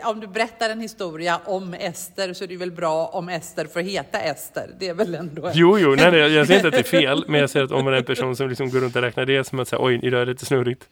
eh, 0.00 0.08
Om 0.08 0.20
du 0.20 0.26
berättar 0.26 0.70
en 0.70 0.80
historia 0.80 1.40
om 1.44 1.74
Ester 1.74 2.32
så 2.32 2.44
är 2.44 2.48
det 2.48 2.56
väl 2.56 2.72
bra 2.72 3.06
om 3.06 3.28
Ester 3.28 3.64
får 3.66 3.80
heta 3.80 4.18
Ester. 4.20 4.70
Det 4.80 4.88
är 4.88 4.94
väl 4.94 5.14
ändå... 5.14 5.50
Jo, 5.54 5.78
jo, 5.78 5.94
nej, 5.94 6.04
jag 6.18 6.46
säger 6.46 6.58
inte 6.58 6.68
att 6.68 6.74
det 6.74 6.78
är 6.94 7.00
fel, 7.00 7.24
men 7.28 7.40
jag 7.40 7.50
säger 7.50 7.64
att 7.66 7.72
om 7.72 7.84
man 7.84 7.94
är 7.94 7.98
en 7.98 8.04
person 8.04 8.36
som 8.36 8.48
liksom 8.48 8.70
går 8.70 8.80
runt 8.80 8.96
och 8.96 9.02
räknar 9.02 9.26
det 9.26 9.44
som 9.44 9.58
att 9.58 9.68
säga, 9.68 9.82
oj, 9.82 10.00
idag 10.02 10.20
är 10.22 10.26
det 10.26 10.32
lite 10.32 10.46
snurrigt. 10.46 10.88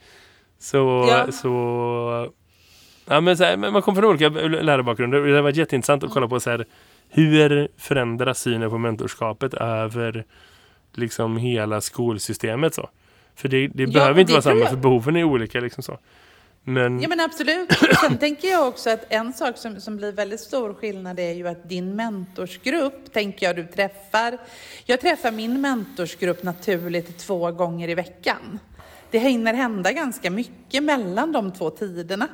Så, 0.59 1.07
Ja. 1.11 1.33
så, 1.33 2.33
ja 3.07 3.21
men 3.21 3.37
så 3.37 3.45
här, 3.45 3.57
man 3.57 3.83
kommer 3.83 4.01
från 4.01 4.11
olika 4.11 4.29
lärarbakgrunder 4.63 5.21
och 5.21 5.27
det 5.27 5.35
har 5.35 5.43
varit 5.43 5.57
jätteintressant 5.57 6.05
att 6.05 6.11
kolla 6.11 6.29
på 6.29 6.41
så 6.41 6.51
här, 6.51 6.65
hur 7.11 7.69
förändras 7.79 8.41
synen 8.41 8.71
på 8.71 8.79
mentorskapet 8.79 9.55
över 9.55 10.25
liksom 10.95 11.37
hela 11.37 11.81
skolsystemet 11.81 12.75
så. 12.75 12.91
För 13.37 13.49
det, 13.49 13.69
det 13.69 13.83
Ja, 13.83 13.89
behöver 13.89 14.21
inte 14.21 14.33
det 14.33 14.35
vara 14.35 14.43
samma 14.43 14.67
för 14.67 14.77
behoven 14.77 15.17
är 15.17 15.25
olika 15.25 15.61
liksom 15.61 15.83
så. 15.83 15.99
Men, 16.65 17.01
Ja 17.01 17.09
men 17.09 17.21
absolut. 17.21 17.73
Sen 18.01 18.19
tänker 18.19 18.49
jag 18.49 18.69
också 18.69 18.91
att 18.91 19.05
en 19.09 19.33
sak 19.33 19.57
som, 19.57 19.81
som 19.81 19.97
blir 19.97 20.13
väldigt 20.13 20.41
stor 20.41 20.75
skillnad 20.75 21.19
är 21.19 21.33
ju 21.33 21.49
att 21.49 21.69
din 21.69 21.97
mentorsgrupp, 21.97 23.13
tänker 23.13 23.47
jag 23.47 23.57
du 23.57 23.67
träffar. 23.67 24.39
Jag 24.85 25.01
träffar 25.01 25.33
min 25.33 25.61
mentorsgrupp 25.61 26.43
naturligt 26.43 27.19
två 27.19 27.51
gånger 27.51 27.89
i 27.89 27.95
veckan. 27.95 28.59
Det 29.11 29.19
det 29.19 29.19
hinner 29.19 29.55
hända 29.55 29.93
ganska 29.93 30.31
mycket 30.31 30.83
mellan 30.83 31.33
de 31.33 31.53
två 31.53 31.71
tiderna. 31.71 32.29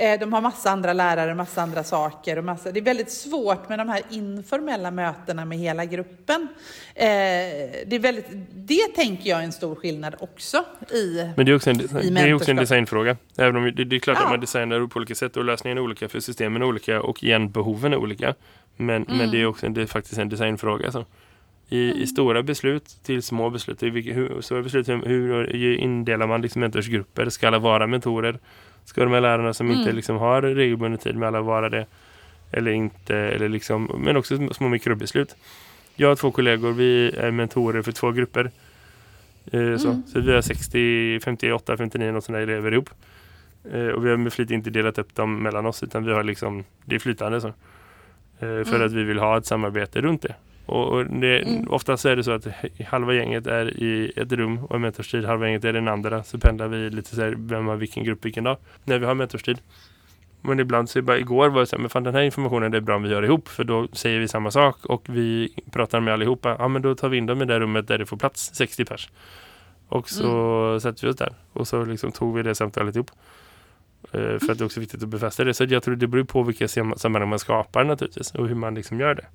Eh, 0.00 0.20
de 0.20 0.32
har 0.32 0.40
massa 0.40 0.70
andra 0.70 0.92
lärare, 0.92 1.34
massa 1.34 1.62
andra 1.62 1.84
saker. 1.84 2.38
Och 2.38 2.44
massa, 2.44 2.72
det 2.72 2.80
är 2.80 2.84
väldigt 2.84 3.10
svårt 3.10 3.68
med 3.68 3.78
de 3.78 3.88
här 3.88 4.02
informella 4.10 4.90
mötena 4.90 5.44
med 5.44 5.58
hela 5.58 5.84
gruppen. 5.84 6.48
Eh, 6.94 7.06
det, 7.86 7.92
är 7.92 7.98
väldigt, 7.98 8.26
det 8.54 8.94
tänker 8.94 9.30
jag 9.30 9.40
är 9.40 9.44
en 9.44 9.52
stor 9.52 9.74
skillnad 9.74 10.14
också 10.20 10.64
i 10.92 11.30
Men 11.36 11.46
det 11.46 11.52
är 11.52 11.56
också 11.56 11.70
en, 11.70 11.78
det 11.78 12.20
är 12.20 12.34
också 12.34 12.50
en 12.50 12.56
designfråga. 12.56 13.16
Även 13.36 13.56
om 13.56 13.64
det, 13.76 13.84
det 13.84 13.96
är 13.96 14.00
klart 14.00 14.16
Ja. 14.18 14.24
att 14.24 14.30
man 14.30 14.40
designar 14.40 14.86
på 14.86 14.96
olika 14.96 15.14
sätt 15.14 15.36
och 15.36 15.44
lösningen 15.44 15.78
är 15.78 15.82
olika 15.82 16.08
för 16.08 16.20
systemen 16.20 16.62
är 16.62 16.66
olika 16.66 17.02
och 17.02 17.24
igen 17.24 17.50
behoven 17.50 17.92
är 17.92 17.96
olika. 17.96 18.34
Men, 18.76 19.04
men 19.08 19.30
det 19.30 19.40
är 19.40 19.46
också 19.46 19.66
en, 19.66 19.74
det 19.74 19.82
är 19.82 19.86
faktiskt 19.86 20.18
en 20.18 20.28
designfråga. 20.28 20.92
Så. 20.92 21.04
I, 21.68 22.02
I 22.02 22.06
stora 22.06 22.42
beslut 22.42 22.96
till 23.02 23.22
små 23.22 23.50
beslut. 23.50 23.82
I 23.82 23.90
vilka, 23.90 24.12
hur, 24.12 24.40
stora 24.40 24.62
beslut 24.62 24.88
hur, 24.88 25.04
hur 25.06 25.76
indelar 25.76 26.26
man 26.26 26.42
liksom 26.42 26.60
mentorsgrupper? 26.60 27.28
Ska 27.28 27.46
alla 27.46 27.58
vara 27.58 27.86
mentorer? 27.86 28.38
Ska 28.84 29.04
de 29.04 29.12
här 29.12 29.20
lärarna 29.20 29.54
som 29.54 29.70
inte 29.70 29.92
liksom 29.92 30.16
har 30.16 30.42
regelbunden 30.42 30.98
tid 30.98 31.16
med 31.16 31.26
alla 31.26 31.40
vara 31.40 31.68
det? 31.68 31.86
Eller 32.52 32.70
inte? 32.70 33.16
Eller 33.16 33.48
liksom, 33.48 33.90
men 34.04 34.16
också 34.16 34.48
små- 34.52 34.68
mikrobeslut. 34.68 35.36
Jag 35.96 36.08
har 36.08 36.16
två 36.16 36.30
kollegor, 36.30 36.72
vi 36.72 37.10
är 37.16 37.30
mentorer 37.30 37.82
för 37.82 37.92
två 37.92 38.10
grupper. 38.12 38.50
Eh, 39.52 39.76
så. 39.76 40.02
så 40.06 40.20
vi 40.20 40.32
har 40.34 40.40
60, 40.40 41.20
58, 41.24 41.76
59 41.76 42.12
och 42.12 42.24
sådana 42.24 42.42
elever 42.42 42.72
ihop. 42.72 42.90
Eh, 43.72 43.86
och 43.86 44.06
vi 44.06 44.10
har 44.10 44.16
med 44.16 44.32
flit 44.32 44.50
inte 44.50 44.70
delat 44.70 44.98
upp 44.98 45.14
dem 45.14 45.42
mellan 45.42 45.66
oss 45.66 45.82
utan 45.82 46.04
vi 46.04 46.12
har 46.12 46.24
liksom, 46.24 46.64
det 46.84 46.94
är 46.94 46.98
flytande 46.98 47.40
så. 47.40 47.48
Eh, 47.48 48.64
för 48.64 48.84
att 48.84 48.92
vi 48.92 49.02
vill 49.04 49.18
ha 49.18 49.38
ett 49.38 49.46
samarbete 49.46 50.00
runt 50.00 50.22
det. 50.22 50.34
Och, 50.70 51.06
det, 51.06 51.64
oftast 51.68 52.04
är 52.04 52.16
det 52.16 52.24
så 52.24 52.30
att 52.32 52.46
halva 52.86 53.14
gänget 53.14 53.46
är 53.46 53.82
i 53.82 54.12
ett 54.16 54.32
rum 54.32 54.58
och 54.64 54.74
en 54.76 54.80
mentorstid, 54.82 55.24
halva 55.24 55.46
gänget 55.46 55.64
är 55.64 55.72
den 55.72 55.88
andra. 55.88 56.22
Så 56.22 56.38
pendlar 56.38 56.68
vi 56.68 56.90
lite 56.90 57.14
så 57.16 57.22
här, 57.22 57.34
vem 57.38 57.66
har 57.66 57.76
vilken 57.76 58.04
grupp 58.04 58.24
vilken 58.24 58.44
dag, 58.44 58.56
när 58.84 58.98
vi 58.98 59.06
har 59.06 59.14
mentorstid. 59.14 59.58
Men 60.42 60.60
ibland 60.60 60.90
så 60.90 61.02
bara 61.02 61.18
igår 61.18 61.48
var 61.48 61.60
det 61.60 61.66
så 61.66 61.76
här, 61.76 61.80
men 61.80 61.90
fan 61.90 62.02
den 62.02 62.14
här 62.14 62.22
informationen 62.22 62.70
det 62.70 62.76
är 62.76 62.80
bra 62.80 62.96
om 62.96 63.02
vi 63.02 63.08
gör 63.10 63.22
ihop 63.24 63.48
för 63.48 63.64
då 63.64 63.88
säger 63.92 64.20
vi 64.20 64.28
samma 64.28 64.50
sak 64.50 64.86
och 64.86 65.02
vi 65.08 65.54
pratar 65.72 66.00
med 66.00 66.14
allihopa. 66.14 66.56
Ja 66.58 66.68
men 66.68 66.82
då 66.82 66.94
tar 66.94 67.08
vi 67.08 67.16
in 67.18 67.26
dem 67.26 67.42
i 67.42 67.44
det 67.44 67.60
rummet 67.60 67.88
där 67.88 67.98
det 67.98 68.06
får 68.06 68.16
plats 68.16 68.50
60 68.54 68.84
pers. 68.84 69.10
Och 69.88 70.08
så 70.08 70.78
sätter 70.80 71.06
vi 71.06 71.12
oss 71.12 71.16
där 71.16 71.32
och 71.52 71.68
så 71.68 71.84
liksom 71.84 72.12
tog 72.12 72.36
vi 72.36 72.42
det 72.42 72.54
samtalet 72.54 72.96
ihop. 72.96 73.10
Eh, 74.12 74.20
För 74.20 74.52
att 74.52 74.58
det 74.58 74.62
är 74.62 74.64
också 74.66 74.80
viktigt 74.80 75.02
att 75.02 75.08
befästa 75.08 75.44
det. 75.44 75.54
Så 75.54 75.64
jag 75.64 75.82
tror 75.82 75.96
det 75.96 76.06
beror 76.06 76.24
på 76.24 76.42
vilka 76.42 76.68
sam- 76.68 76.94
sammanhang 76.96 77.28
man 77.30 77.38
skapar 77.38 77.84
naturligtvis 77.84 78.34
och 78.34 78.48
hur 78.48 78.54
man 78.54 78.74
liksom 78.74 79.00
gör 79.00 79.14
det. 79.14 79.26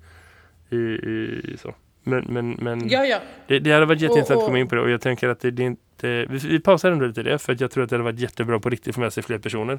I, 0.70 0.76
i, 0.76 1.56
så. 1.62 1.74
Men, 2.02 2.24
men, 2.28 2.50
men 2.50 2.88
Ja, 2.88 3.04
ja. 3.06 3.18
det, 3.46 3.58
det 3.58 3.72
hade 3.72 3.86
varit 3.86 4.00
jätteintressant 4.00 4.36
Och- 4.36 4.42
att 4.42 4.46
komma 4.46 4.58
in 4.58 4.68
på 4.68 4.74
det 4.74 4.80
och 4.80 4.90
jag 4.90 5.00
tänker 5.00 5.28
att 5.28 5.40
det, 5.40 5.50
det 5.50 5.62
är 5.62 5.66
inte... 5.66 6.26
Vi, 6.30 6.38
vi 6.38 6.60
pausar 6.60 6.90
ändå 6.92 7.06
lite 7.06 7.22
det 7.22 7.38
för 7.38 7.52
att 7.52 7.60
jag 7.60 7.70
tror 7.70 7.84
att 7.84 7.90
det 7.90 7.94
hade 7.96 8.04
varit 8.04 8.20
jättebra 8.20 8.60
på 8.60 8.70
riktigt 8.70 8.94
få 8.94 9.00
med 9.00 9.12
sig 9.12 9.22
fler 9.22 9.38
personer. 9.38 9.78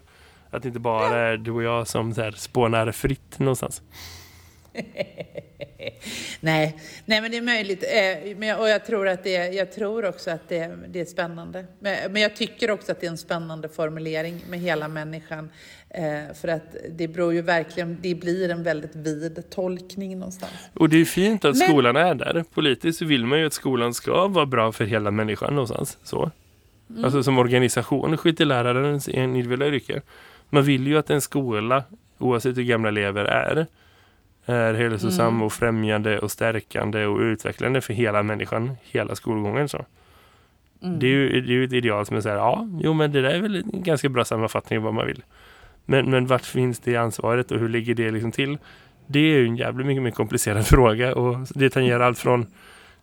Att 0.50 0.62
det 0.64 0.68
inte 0.68 0.80
bara 0.80 1.18
är 1.20 1.38
du 1.38 1.52
och 1.52 1.64
jag 1.64 1.88
som 1.88 2.14
så 2.14 2.22
här 2.22 2.32
spånar 2.32 2.92
fritt 2.92 3.40
någonstans. 3.40 3.82
Nej, 6.40 6.78
nej, 7.06 7.22
men 7.22 7.32
det 7.32 7.38
är 7.38 7.42
möjligt. 7.42 7.84
Eh, 7.84 8.38
men, 8.38 8.48
jag- 8.50 8.60
och 8.60 8.70
jag 8.70 8.86
tror, 8.86 9.08
att 9.08 9.24
det, 9.24 9.48
jag 9.54 9.72
tror 9.72 10.06
också 10.06 10.32
att 10.32 10.50
det, 10.50 10.78
det 10.88 11.00
är 11.02 11.06
spännande. 11.06 11.66
Men, 11.80 12.12
men 12.12 12.22
jag 12.22 12.36
tycker 12.36 12.72
också 12.72 12.92
att 12.92 13.00
det 13.00 13.06
är 13.08 13.12
en 13.12 13.18
spännande 13.18 13.70
formulering 13.70 14.42
med 14.50 14.60
hela 14.60 14.88
människan. 14.88 15.50
Eh, 15.98 16.34
för 16.34 16.48
att 16.48 16.76
det 16.90 17.08
beror 17.08 17.34
ju 17.34 17.42
verkligen, 17.42 17.98
det 18.02 18.16
blir 18.16 18.50
en 18.50 18.64
väldigt 18.64 18.96
vid 18.96 19.50
tolkning 19.50 20.20
någonstans. 20.20 20.52
Och 20.74 20.90
det 20.90 21.02
är 21.02 21.06
fint 21.06 21.46
att 21.46 21.58
Men- 21.58 21.68
skolan 21.68 21.96
är 21.96 22.16
där. 22.16 22.44
Politiskt 22.54 23.02
vill 23.02 23.26
man 23.26 23.40
ju 23.40 23.46
att 23.48 23.54
skolan 23.54 23.94
ska 23.94 24.28
vara 24.28 24.46
bra 24.46 24.72
för 24.72 24.86
hela 24.86 25.12
människan 25.12 25.54
någonstans. 25.54 25.98
Så. 26.04 26.32
Mm. 26.90 27.06
Alltså 27.06 27.24
som 27.24 27.38
organisation 27.38 28.18
skiter 28.18 28.46
lärarens 28.46 29.08
individuella 29.10 29.68
yrke. 29.68 30.02
Man 30.50 30.64
vill 30.64 30.88
ju 30.88 30.98
att 30.98 31.10
en 31.10 31.22
skola, 31.22 31.84
oavsett 32.18 32.58
hur 32.58 32.64
gamla 32.64 32.90
elever 32.90 33.26
är, 33.26 33.66
är 34.46 34.74
hälsosam 34.74 35.28
Mm. 35.28 35.42
och 35.42 35.54
främjande 35.54 36.20
och 36.20 36.32
stärkande 36.32 37.06
och 37.06 37.20
utvecklande 37.20 37.82
för 37.82 37.94
hela 37.94 38.24
människan, 38.24 38.78
hela 38.84 39.16
skolgången. 39.16 39.70
Så. 39.70 39.86
Mm. 40.84 41.00
Det 41.00 41.06
är 41.06 41.10
ju 41.10 41.42
det 41.42 41.52
är 41.52 41.54
ju 41.54 41.64
ett 41.66 41.74
ideal 41.74 42.06
som 42.06 42.18
är 42.18 42.22
så 42.22 42.30
här, 42.30 42.36
ja, 42.36 42.68
jo 42.82 42.94
men 42.94 43.12
det 43.12 43.22
där 43.22 43.30
är 43.30 43.42
väl 43.42 43.56
en 43.56 43.84
ganska 43.84 44.10
bra 44.10 44.26
sammanfattning 44.26 44.80
av 44.80 44.84
vad 44.84 44.94
man 44.94 45.08
vill. 45.08 45.24
Men, 45.90 46.12
men 46.12 46.28
vart 46.28 46.46
finns 46.46 46.80
det 46.80 46.96
ansvaret 46.96 47.52
och 47.52 47.60
hur 47.60 47.70
ligger 47.70 47.96
det 47.96 48.12
liksom 48.12 48.32
till? 48.32 48.58
Det 49.08 49.20
är 49.20 49.40
ju 49.40 49.46
en 49.46 49.58
jävligt 49.58 49.88
mycket 49.88 50.04
mer 50.04 50.12
komplicerad 50.12 50.68
fråga 50.76 51.16
och 51.16 51.48
det 51.56 51.70
tangerar 51.70 52.00
allt 52.00 52.20
från 52.20 52.46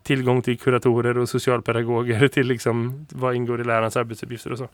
tillgång 0.02 0.42
till 0.42 0.58
kuratorer 0.58 1.18
och 1.18 1.28
socialpedagoger 1.28 2.28
till 2.34 2.46
liksom 2.46 3.06
vad 3.10 3.34
ingår 3.34 3.60
i 3.60 3.64
lärarens 3.64 3.96
arbetsuppgifter 3.96 4.52
och 4.52 4.58
så. 4.58 4.68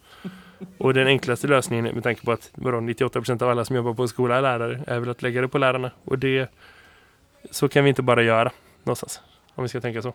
Och 0.78 0.94
den 0.94 1.06
enklaste 1.06 1.46
lösningen 1.46 1.94
med 1.94 2.02
tanke 2.02 2.24
på 2.24 2.32
att 2.32 2.50
vadå, 2.54 2.78
98% 2.78 3.42
av 3.42 3.50
alla 3.50 3.64
som 3.64 3.76
jobbar 3.76 3.94
på 3.94 4.08
skola 4.08 4.36
är 4.36 4.42
lärare 4.42 4.84
är 4.86 5.00
väl 5.00 5.10
att 5.10 5.22
lägga 5.22 5.40
det 5.40 5.48
på 5.48 5.58
lärarna. 5.58 5.90
Och 6.04 6.18
det 6.18 6.50
så 7.50 7.68
kan 7.68 7.84
vi 7.84 7.88
inte 7.88 8.02
bara 8.02 8.22
göra 8.22 8.52
någonstans. 8.82 9.20
Om 9.54 9.62
vi 9.62 9.68
ska 9.68 9.80
tänka 9.80 10.02
så. 10.02 10.14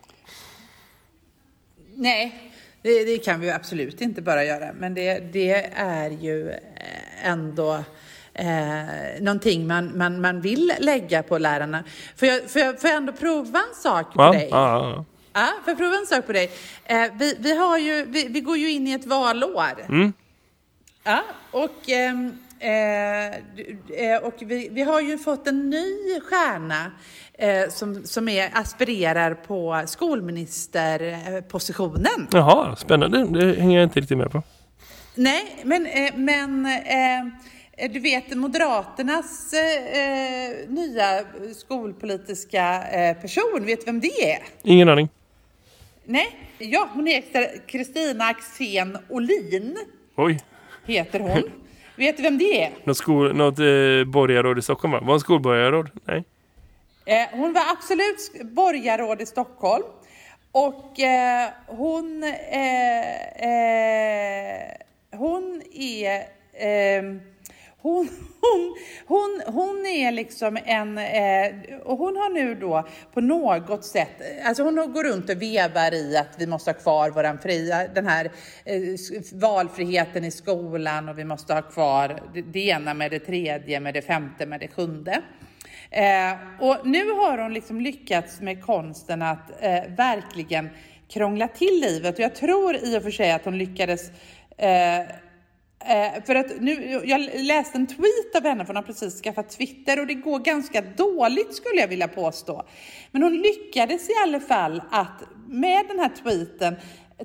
Nej, 1.94 2.52
det, 2.86 3.04
det 3.04 3.18
kan 3.18 3.40
vi 3.40 3.50
absolut 3.50 4.00
inte 4.00 4.22
bara 4.22 4.44
göra. 4.44 4.72
Men 4.72 4.94
det, 4.94 5.18
det 5.32 5.70
är 5.76 6.10
ju 6.10 6.50
eh, 6.50 6.56
ändå 7.30 7.84
eh, 8.34 9.20
någonting 9.20 9.66
man, 9.66 9.98
man, 9.98 10.20
man 10.20 10.40
vill 10.40 10.72
lägga 10.78 11.22
på 11.22 11.38
lärarna. 11.38 11.84
Får 12.16 12.28
jag, 12.28 12.50
får, 12.50 12.62
jag, 12.62 12.80
får 12.80 12.90
jag 12.90 12.96
ändå 12.96 13.12
prova 13.12 13.58
en 13.58 13.74
sak 13.82 14.14
på 14.14 14.22
Ja, 14.22 14.32
dig? 14.32 14.48
ja, 14.50 14.94
ja. 14.96 15.04
Ja, 15.32 15.48
får 15.64 15.70
jag 15.70 15.78
prova 15.78 15.96
en 15.96 16.06
sak 16.06 16.26
på 16.26 16.32
dig? 16.32 16.50
Eh, 16.84 17.06
vi, 17.18 17.36
vi, 17.38 17.56
har 17.56 17.78
ju, 17.78 18.04
vi, 18.04 18.28
vi 18.28 18.40
går 18.40 18.56
ju 18.56 18.70
in 18.70 18.86
i 18.86 18.92
ett 18.92 19.06
valår. 19.06 19.84
Mm. 19.88 20.12
Ja, 21.04 21.22
och, 21.50 21.88
ehm, 21.88 22.38
eh, 22.58 23.26
eh, 23.26 24.22
och 24.22 24.34
vi, 24.38 24.68
vi 24.72 24.82
har 24.82 25.00
ju 25.00 25.18
fått 25.18 25.46
en 25.46 25.70
ny 25.70 26.20
stjärna 26.20 26.92
eh, 27.38 27.68
som, 27.70 28.04
som 28.04 28.28
är, 28.28 28.50
aspirerar 28.52 29.34
på 29.34 29.82
skolministerpositionen. 29.86 32.28
Jaha, 32.32 32.76
spännande. 32.76 33.26
Det 33.40 33.60
hänger 33.60 33.78
jag 33.78 33.84
inte 33.86 34.00
riktigt 34.00 34.18
med 34.18 34.30
på. 34.30 34.42
Nej, 35.14 35.56
men, 35.64 35.86
eh, 35.86 36.14
men 36.16 36.66
eh, 36.66 37.24
du 37.90 38.00
vet 38.00 38.36
Moderaternas 38.36 39.52
eh, 39.52 40.68
nya 40.68 41.20
skolpolitiska 41.56 42.82
eh, 42.88 43.16
person, 43.16 43.62
vet 43.66 43.80
du 43.80 43.84
vem 43.86 44.00
det 44.00 44.32
är? 44.32 44.38
Ingen 44.62 44.88
aning. 44.88 45.08
Nej, 46.04 46.26
ja, 46.58 46.88
hon 46.92 47.06
heter 47.06 47.66
Kristina 47.66 48.24
Axén 48.24 48.98
Olin, 49.08 49.76
Oj. 50.16 50.40
heter 50.86 51.20
hon. 51.20 51.42
vet 51.96 52.16
du 52.16 52.22
vem 52.22 52.38
det 52.38 52.62
är? 52.64 52.70
Något, 52.84 52.96
skol, 52.96 53.34
något 53.36 53.58
eh, 53.58 53.64
borgarråd 54.06 54.58
i 54.58 54.62
Stockholm 54.62 54.92
va? 54.92 55.00
Var 55.00 55.06
hon 55.06 55.20
skolborgarråd? 55.20 55.90
Nej. 56.04 56.24
Eh, 57.08 57.28
hon 57.32 57.52
var 57.52 57.62
absolut 57.72 58.32
borgarråd 58.42 59.22
i 59.22 59.26
Stockholm. 59.26 59.84
Och 60.52 61.00
eh, 61.00 61.48
hon, 61.66 62.22
eh, 62.50 63.28
eh, 63.42 64.72
hon 65.10 65.62
är... 65.72 66.22
Ehm, 66.58 67.20
hon, 67.78 68.08
hon, 68.40 68.76
hon, 69.06 69.42
hon 69.54 69.86
är 69.86 70.12
liksom 70.12 70.58
en... 70.64 70.98
Eh, 70.98 71.78
och 71.84 71.98
hon 71.98 72.16
har 72.16 72.30
nu 72.30 72.54
då 72.54 72.88
på 73.14 73.20
något 73.20 73.84
sätt... 73.84 74.22
Alltså 74.44 74.62
hon 74.62 74.92
går 74.92 75.04
runt 75.04 75.30
och 75.30 75.42
vevar 75.42 75.94
i 75.94 76.16
att 76.16 76.34
vi 76.38 76.46
måste 76.46 76.70
ha 76.70 76.78
kvar 76.78 77.10
våran 77.10 77.38
fria, 77.38 77.88
den 77.88 78.06
här 78.06 78.24
eh, 78.64 78.80
valfriheten 79.32 80.24
i 80.24 80.30
skolan 80.30 81.08
och 81.08 81.18
vi 81.18 81.24
måste 81.24 81.54
ha 81.54 81.62
kvar 81.62 82.22
det, 82.34 82.42
det 82.42 82.66
ena 82.66 82.94
med 82.94 83.10
det 83.10 83.18
tredje, 83.18 83.80
med 83.80 83.94
det 83.94 84.02
femte, 84.02 84.46
med 84.46 84.60
det 84.60 84.68
sjunde. 84.68 85.22
Eh, 85.90 86.32
och 86.60 86.76
nu 86.84 87.10
har 87.10 87.38
hon 87.38 87.54
liksom 87.54 87.80
lyckats 87.80 88.40
med 88.40 88.64
konsten 88.64 89.22
att 89.22 89.50
eh, 89.60 89.82
verkligen 89.96 90.68
krångla 91.08 91.48
till 91.48 91.80
livet. 91.80 92.14
Och 92.14 92.20
jag 92.20 92.34
tror 92.34 92.76
i 92.76 92.98
och 92.98 93.02
för 93.02 93.10
sig 93.10 93.32
att 93.32 93.44
hon 93.44 93.58
lyckades 93.58 94.10
eh, 94.58 95.00
eh, 95.00 96.24
för 96.26 96.34
att 96.34 96.60
nu, 96.60 97.00
jag 97.04 97.20
läste 97.34 97.78
en 97.78 97.86
tweet 97.86 98.36
av 98.36 98.42
henne, 98.42 98.64
för 98.64 98.66
hon 98.66 98.76
har 98.76 98.82
precis 98.82 99.22
skaffat 99.22 99.50
Twitter 99.50 100.00
och 100.00 100.06
det 100.06 100.14
går 100.14 100.38
ganska 100.38 100.80
dåligt 100.80 101.54
skulle 101.54 101.80
jag 101.80 101.88
vilja 101.88 102.08
påstå. 102.08 102.62
Men 103.10 103.22
hon 103.22 103.42
lyckades 103.42 104.08
i 104.08 104.12
alla 104.22 104.40
fall 104.40 104.82
att 104.90 105.22
med 105.48 105.86
den 105.88 105.98
här 105.98 106.10
tweeten 106.22 106.76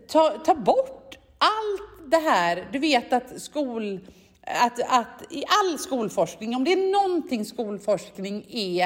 ta, 0.08 0.30
ta 0.30 0.56
bort 0.56 1.18
allt 1.38 2.12
det 2.12 2.18
här, 2.18 2.68
du 2.72 2.80
vet 2.80 3.14
att 3.14 3.42
skol 3.42 4.00
att, 4.48 4.80
att 4.88 5.24
i 5.30 5.44
all 5.48 5.80
skolforskning, 5.80 6.56
om 6.56 6.64
det 6.64 6.74
är 6.74 6.92
någonting 6.92 7.46
skolforskning 7.46 8.46
är 8.50 8.86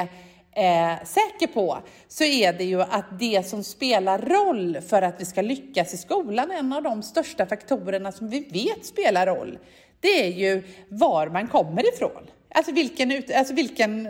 eh, 0.56 1.04
säker 1.04 1.46
på, 1.46 1.78
så 2.08 2.24
är 2.24 2.52
det 2.52 2.64
ju 2.64 2.82
att 2.82 3.18
det 3.18 3.46
som 3.46 3.64
spelar 3.64 4.18
roll 4.18 4.78
för 4.80 5.02
att 5.02 5.20
vi 5.20 5.24
ska 5.24 5.42
lyckas 5.42 5.94
i 5.94 5.96
skolan, 5.96 6.50
en 6.50 6.72
av 6.72 6.82
de 6.82 7.02
största 7.02 7.46
faktorerna 7.46 8.12
som 8.12 8.28
vi 8.28 8.40
vet 8.40 8.86
spelar 8.86 9.26
roll, 9.26 9.58
det 10.00 10.24
är 10.24 10.30
ju 10.30 10.62
var 10.88 11.26
man 11.28 11.48
kommer 11.48 11.94
ifrån. 11.94 12.22
Alltså 12.54 12.72
vilken, 12.72 13.12
ut, 13.12 13.30
alltså 13.30 13.54
vilken 13.54 14.08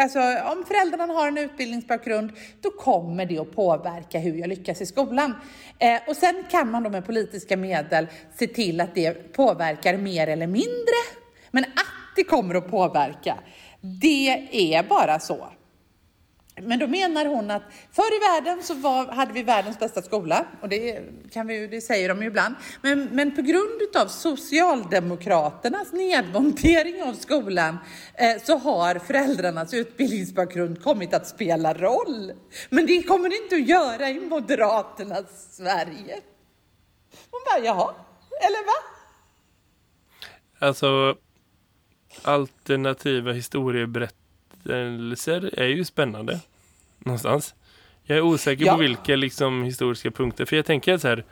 Alltså, 0.00 0.18
om 0.52 0.64
föräldrarna 0.68 1.12
har 1.12 1.28
en 1.28 1.38
utbildningsbakgrund, 1.38 2.32
då 2.60 2.70
kommer 2.70 3.26
det 3.26 3.38
att 3.38 3.54
påverka 3.54 4.18
hur 4.18 4.34
jag 4.34 4.48
lyckas 4.48 4.80
i 4.80 4.86
skolan. 4.86 5.34
Eh, 5.78 6.00
och 6.08 6.16
sen 6.16 6.44
kan 6.50 6.70
man 6.70 6.82
då 6.82 6.90
med 6.90 7.06
politiska 7.06 7.56
medel 7.56 8.06
se 8.38 8.46
till 8.46 8.80
att 8.80 8.94
det 8.94 9.32
påverkar 9.32 9.96
mer 9.96 10.26
eller 10.26 10.46
mindre. 10.46 10.98
Men 11.50 11.64
att 11.64 12.16
det 12.16 12.24
kommer 12.24 12.54
att 12.54 12.70
påverka, 12.70 13.38
det 13.80 14.48
är 14.52 14.82
bara 14.82 15.20
så. 15.20 15.48
Men 16.62 16.78
då 16.78 16.86
menar 16.86 17.24
hon 17.24 17.50
att 17.50 17.62
förr 17.92 18.16
i 18.16 18.18
världen 18.18 18.62
så 18.62 18.74
var, 18.74 19.06
hade 19.06 19.32
vi 19.32 19.42
världens 19.42 19.78
bästa 19.78 20.02
skola 20.02 20.46
och 20.60 20.68
det, 20.68 21.02
kan 21.32 21.46
vi, 21.46 21.66
det 21.66 21.80
säger 21.80 22.08
de 22.08 22.22
ju 22.22 22.28
ibland. 22.28 22.54
Men, 22.82 23.04
men 23.04 23.36
på 23.36 23.42
grund 23.42 23.96
av 23.96 24.06
Socialdemokraternas 24.06 25.92
nedmontering 25.92 27.02
av 27.02 27.12
skolan 27.12 27.78
eh, 28.14 28.42
så 28.42 28.58
har 28.58 28.98
föräldrarnas 28.98 29.74
utbildningsbakgrund 29.74 30.82
kommit 30.82 31.14
att 31.14 31.26
spela 31.26 31.74
roll. 31.74 32.32
Men 32.70 32.86
det 32.86 33.02
kommer 33.02 33.28
det 33.28 33.36
inte 33.36 33.54
att 33.54 33.68
göra 33.68 34.10
i 34.10 34.20
Moderaternas 34.20 35.56
Sverige. 35.56 36.20
Hon 37.30 37.40
bara, 37.52 37.64
jaha, 37.64 37.94
eller 38.40 38.66
va? 38.66 38.98
Alltså, 40.66 41.16
alternativa 42.22 43.32
historieberättelser 43.32 44.27
är 44.68 45.64
ju 45.64 45.84
spännande. 45.84 46.40
Någonstans. 46.98 47.54
Jag 48.02 48.18
är 48.18 48.22
osäker 48.22 48.64
Ja. 48.64 48.72
på 48.72 48.78
vilka 48.80 49.16
liksom, 49.16 49.62
historiska 49.64 50.10
punkter. 50.10 50.44
För 50.44 50.56
jag 50.56 50.66
tänker 50.66 50.94
att 50.94 51.00
så 51.00 51.08
här, 51.08 51.24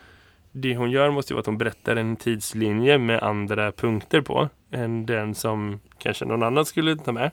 det 0.53 0.77
hon 0.77 0.91
gör 0.91 1.11
måste 1.11 1.33
ju 1.33 1.35
vara 1.35 1.41
att 1.41 1.47
hon 1.47 1.59
berättar 1.59 1.97
en 1.97 2.17
tidslinje 2.17 2.99
med 2.99 3.23
andra 3.23 3.73
punkter 3.73 4.21
på. 4.21 4.49
Än 4.71 5.07
den 5.07 5.35
som 5.35 5.81
kanske 5.99 6.25
någon 6.25 6.43
annan 6.43 6.65
skulle 6.65 6.97
ta 6.97 7.13
med. 7.13 7.31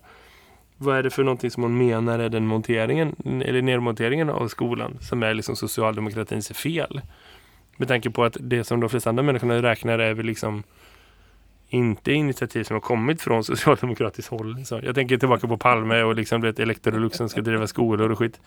Vad 0.77 0.98
är 0.98 1.03
det 1.03 1.10
för 1.10 1.24
någonting 1.24 1.51
som 1.51 1.63
hon 1.63 1.77
menar 1.77 2.19
är 2.19 2.29
den 2.29 2.48
monteringen, 2.48 3.15
eller 3.45 3.62
nedmonteringen 3.62 4.29
av 4.29 4.48
skolan 4.48 4.98
som 5.01 5.24
är 5.24 5.33
liksom 5.33 5.55
socialdemokratins 5.55 6.48
fel? 6.50 7.01
Med 7.77 7.88
tanke 7.88 8.10
på 8.10 8.24
att 8.24 8.38
det 8.39 8.63
som 8.63 8.79
de 8.79 8.89
flesta 8.89 9.10
andra 9.10 9.24
människorna 9.24 9.62
räknar 9.62 10.00
är 10.00 10.13
väl 10.13 10.25
liksom 10.25 10.63
inte 11.74 12.12
initiativ 12.13 12.63
som 12.63 12.74
har 12.74 12.82
kommit 12.82 13.22
från 13.22 13.44
socialdemokratiskt 13.44 14.32
håll. 14.32 14.65
Så 14.65 14.80
jag 14.84 14.96
tänker 14.96 15.18
tillbaka 15.18 15.48
på 15.48 15.58
Palme 15.58 16.03
och 16.03 16.15
liksom 16.15 16.42
det 16.42 16.60
Electrolux 16.60 17.18
som 17.18 17.30
ska 17.30 17.42
driva 17.42 17.68
skolor 17.68 18.12
och 18.12 18.20
skit. 18.20 18.39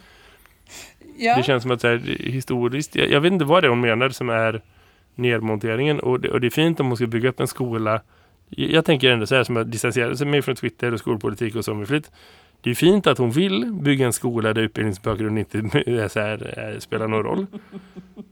Ja. 1.18 1.36
Det 1.36 1.42
känns 1.42 1.62
som 1.62 1.72
att 1.72 1.80
så 1.80 1.88
här, 1.88 1.98
historiskt, 2.18 2.96
jag, 2.96 3.10
jag 3.10 3.20
vet 3.20 3.32
inte 3.32 3.44
vad 3.44 3.62
det 3.62 3.66
är 3.66 3.70
hon 3.70 3.80
menar 3.80 4.08
som 4.08 4.28
är 4.28 4.62
nedmonteringen 5.14 6.00
och 6.00 6.20
det, 6.20 6.30
och 6.30 6.40
det 6.40 6.46
är 6.46 6.50
fint 6.50 6.80
om 6.80 6.86
hon 6.86 6.96
ska 6.96 7.06
bygga 7.06 7.28
upp 7.28 7.40
en 7.40 7.48
skola. 7.48 8.00
Jag, 8.48 8.70
jag 8.70 8.84
tänker 8.84 9.10
ändå 9.10 9.26
så 9.26 9.34
här 9.34 9.44
som 9.44 9.56
att 9.56 9.72
distansera 9.72 10.16
sig 10.16 10.26
mer 10.26 10.42
från 10.42 10.56
Twitter 10.56 10.92
och 10.92 10.98
skolpolitik 10.98 11.56
och 11.56 11.64
så 11.64 11.74
med 11.74 11.88
flit. 11.88 12.10
Det 12.60 12.70
är 12.70 12.74
fint 12.74 13.06
att 13.06 13.18
hon 13.18 13.30
vill 13.30 13.72
bygga 13.72 14.06
en 14.06 14.12
skola 14.12 14.52
där 14.52 14.62
utbildningsbakgrund 14.62 15.38
inte 15.38 15.58
här, 16.14 16.72
eh, 16.74 16.78
spelar 16.78 17.08
någon 17.08 17.22
roll. 17.22 17.46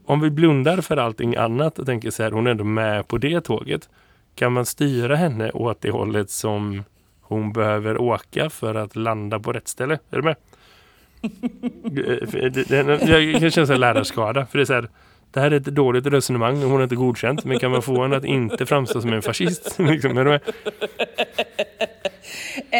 Om 0.05 0.19
vi 0.19 0.29
blundar 0.29 0.81
för 0.81 0.97
allting 0.97 1.35
annat 1.35 1.79
och 1.79 1.85
tänker 1.85 2.11
så 2.11 2.23
här, 2.23 2.31
hon 2.31 2.47
är 2.47 2.51
ändå 2.51 2.63
med 2.63 3.07
på 3.07 3.17
det 3.17 3.41
tåget. 3.41 3.89
Kan 4.35 4.53
man 4.53 4.65
styra 4.65 5.15
henne 5.15 5.51
åt 5.51 5.81
det 5.81 5.91
hållet 5.91 6.29
som 6.29 6.83
hon 7.21 7.53
behöver 7.53 7.97
åka 8.01 8.49
för 8.49 8.75
att 8.75 8.95
landa 8.95 9.39
på 9.39 9.53
rätt 9.53 9.67
ställe? 9.67 9.99
Är 10.11 10.17
du 10.17 10.21
med? 10.23 10.35
Eh, 12.35 12.51
det- 12.51 12.69
Jag 13.31 13.39
kan 13.41 13.51
känna 13.51 13.73
en 13.73 13.79
lärarskada. 13.79 14.45
För 14.45 14.57
det 14.57 14.63
är 14.63 14.65
så 14.65 14.73
här, 14.73 14.89
det 15.31 15.39
här 15.39 15.51
är 15.51 15.55
ett 15.57 15.63
dåligt 15.65 16.05
resonemang 16.05 16.63
och 16.63 16.69
hon 16.69 16.79
är 16.79 16.83
inte 16.83 16.95
godkänt. 16.95 17.45
Men 17.45 17.59
kan 17.59 17.71
man 17.71 17.81
få 17.81 18.01
henne 18.01 18.17
att 18.17 18.25
inte 18.25 18.65
framstå 18.65 19.01
som 19.01 19.13
en 19.13 19.21
fascist? 19.21 19.75
liksom, 19.79 20.17
är 20.17 20.23
du 20.25 20.29
med? 20.29 20.41
Eh, 22.71 22.79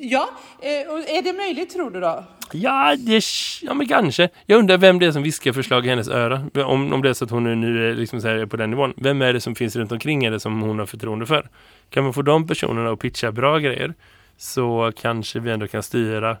ja, 0.00 0.28
eh, 0.62 1.16
är 1.16 1.22
det 1.22 1.32
möjligt 1.32 1.70
tror 1.70 1.90
du 1.90 2.00
då? 2.00 2.24
Ja, 2.52 2.96
det, 2.98 3.22
ja, 3.62 3.74
men 3.74 3.88
kanske. 3.88 4.28
Jag 4.46 4.58
undrar 4.58 4.78
vem 4.78 4.98
det 4.98 5.06
är 5.06 5.12
som 5.12 5.22
viskar 5.22 5.52
förslag 5.52 5.86
i 5.86 5.88
hennes 5.88 6.08
öra. 6.08 6.64
Om, 6.66 6.92
om 6.92 7.02
det 7.02 7.08
är 7.08 7.12
så 7.14 7.24
att 7.24 7.30
hon 7.30 7.44
nu- 7.44 7.54
nu 7.56 7.90
är 7.90 7.94
liksom 7.94 8.20
så 8.20 8.28
här 8.28 8.46
på 8.46 8.56
den 8.56 8.70
nivån. 8.70 8.92
Vem 8.96 9.22
är 9.22 9.32
det 9.32 9.40
som 9.40 9.54
finns 9.54 9.76
runt 9.76 9.92
omkring 9.92 10.24
henne 10.24 10.40
som 10.40 10.60
hon 10.62 10.78
har 10.78 10.86
förtroende 10.86 11.26
för? 11.26 11.48
Kan 11.90 12.04
man 12.04 12.12
få 12.12 12.22
de 12.22 12.46
personerna 12.46 12.90
att 12.90 12.98
pitcha 12.98 13.32
bra 13.32 13.58
grejer 13.58 13.94
så 14.36 14.92
kanske 14.96 15.40
vi 15.40 15.50
ändå 15.50 15.66
kan 15.66 15.82
styra 15.82 16.36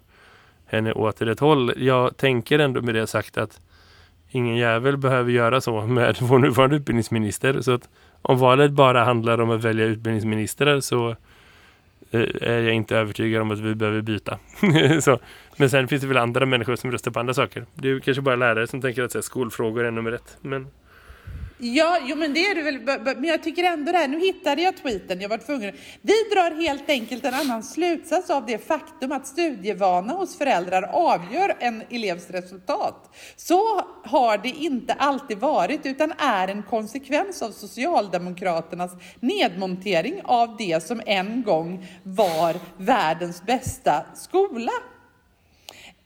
henne 0.66 0.92
åt 0.92 1.22
rätt 1.22 1.40
håll. 1.40 1.72
Jag 1.76 2.16
tänker 2.16 2.58
ändå 2.58 2.82
med 2.82 2.94
det 2.94 3.06
sagt 3.06 3.38
att 3.38 3.60
ingen 4.30 4.56
jävel 4.56 4.96
behöver 4.96 5.30
göra 5.32 5.60
så 5.60 5.80
med 5.86 6.16
vår 6.20 6.38
nuvarande 6.38 6.76
utbildningsminister. 6.76 7.60
Så 7.60 7.72
att 7.74 7.88
om 8.22 8.38
valet 8.38 8.70
bara 8.70 9.04
handlar 9.04 9.40
om 9.40 9.50
att 9.50 9.64
välja 9.64 9.84
utbildningsministrar 9.84 10.80
så 10.80 11.16
Eh, 12.14 12.50
är 12.50 12.62
jag 12.62 12.74
inte 12.74 12.96
övertygad 12.96 13.42
om 13.42 13.50
att 13.50 13.58
vi 13.58 13.74
behöver 13.74 14.02
byta. 14.02 14.38
så. 15.00 15.18
Men 15.56 15.70
sen 15.70 15.88
finns 15.88 16.02
det 16.02 16.08
väl 16.08 16.16
andra 16.16 16.46
människor 16.46 16.76
som 16.76 16.92
röstar 16.92 17.10
på 17.10 17.20
andra 17.20 17.34
saker. 17.34 17.66
Det 17.74 17.90
är 17.90 18.00
kanske 18.00 18.22
bara 18.22 18.36
lärare 18.36 18.66
som 18.66 18.80
tänker 18.80 19.02
att 19.02 19.12
så 19.12 19.18
här, 19.18 19.22
skolfrågor 19.22 19.84
är 19.84 19.90
nummer 19.90 20.12
ett. 20.12 20.36
Men 20.40 20.66
Ja, 21.58 21.98
jo, 22.04 22.16
men 22.16 22.34
det 22.34 22.40
är 22.46 22.54
du 22.54 22.62
väl. 22.62 23.00
Men 23.16 23.24
jag 23.24 23.42
tycker 23.42 23.64
ändå 23.64 23.92
det 23.92 23.98
här, 23.98 24.08
nu 24.08 24.20
hittade 24.20 24.62
jag 24.62 24.76
tweeten, 24.76 25.20
jag 25.20 25.28
var 25.28 25.38
tvungen. 25.38 25.74
Vi 26.02 26.12
drar 26.32 26.62
helt 26.62 26.90
enkelt 26.90 27.24
en 27.24 27.34
annan 27.34 27.62
slutsats 27.62 28.30
av 28.30 28.46
det 28.46 28.58
faktum 28.58 29.12
att 29.12 29.26
studievana 29.26 30.12
hos 30.12 30.38
föräldrar 30.38 30.82
avgör 30.82 31.56
en 31.58 31.82
elevs 31.90 32.30
resultat. 32.30 33.14
Så 33.36 33.80
har 34.04 34.38
det 34.38 34.48
inte 34.48 34.92
alltid 34.92 35.38
varit, 35.38 35.86
utan 35.86 36.12
är 36.18 36.48
en 36.48 36.62
konsekvens 36.62 37.42
av 37.42 37.50
Socialdemokraternas 37.50 38.92
nedmontering 39.20 40.20
av 40.24 40.56
det 40.56 40.86
som 40.86 41.02
en 41.06 41.42
gång 41.42 41.86
var 42.02 42.56
världens 42.76 43.42
bästa 43.42 44.06
skola. 44.14 44.72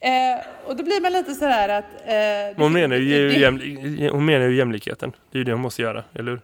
Eh, 0.00 0.44
och 0.66 0.76
då 0.76 0.84
blir 0.84 1.00
man 1.02 1.12
lite 1.12 1.34
sådär 1.34 1.68
att... 1.68 1.84
Eh, 2.06 2.62
hon 2.64 2.72
menar, 2.72 2.96
ju 2.96 3.28
det- 3.28 3.34
jämli- 3.38 4.08
hon 4.10 4.24
menar 4.24 4.46
ju 4.46 4.56
jämlikheten. 4.56 5.12
Det 5.30 5.36
är 5.36 5.38
ju 5.38 5.44
det 5.44 5.52
hon 5.52 5.60
måste 5.60 5.82
göra, 5.82 6.04
eller 6.14 6.30
hur? 6.30 6.40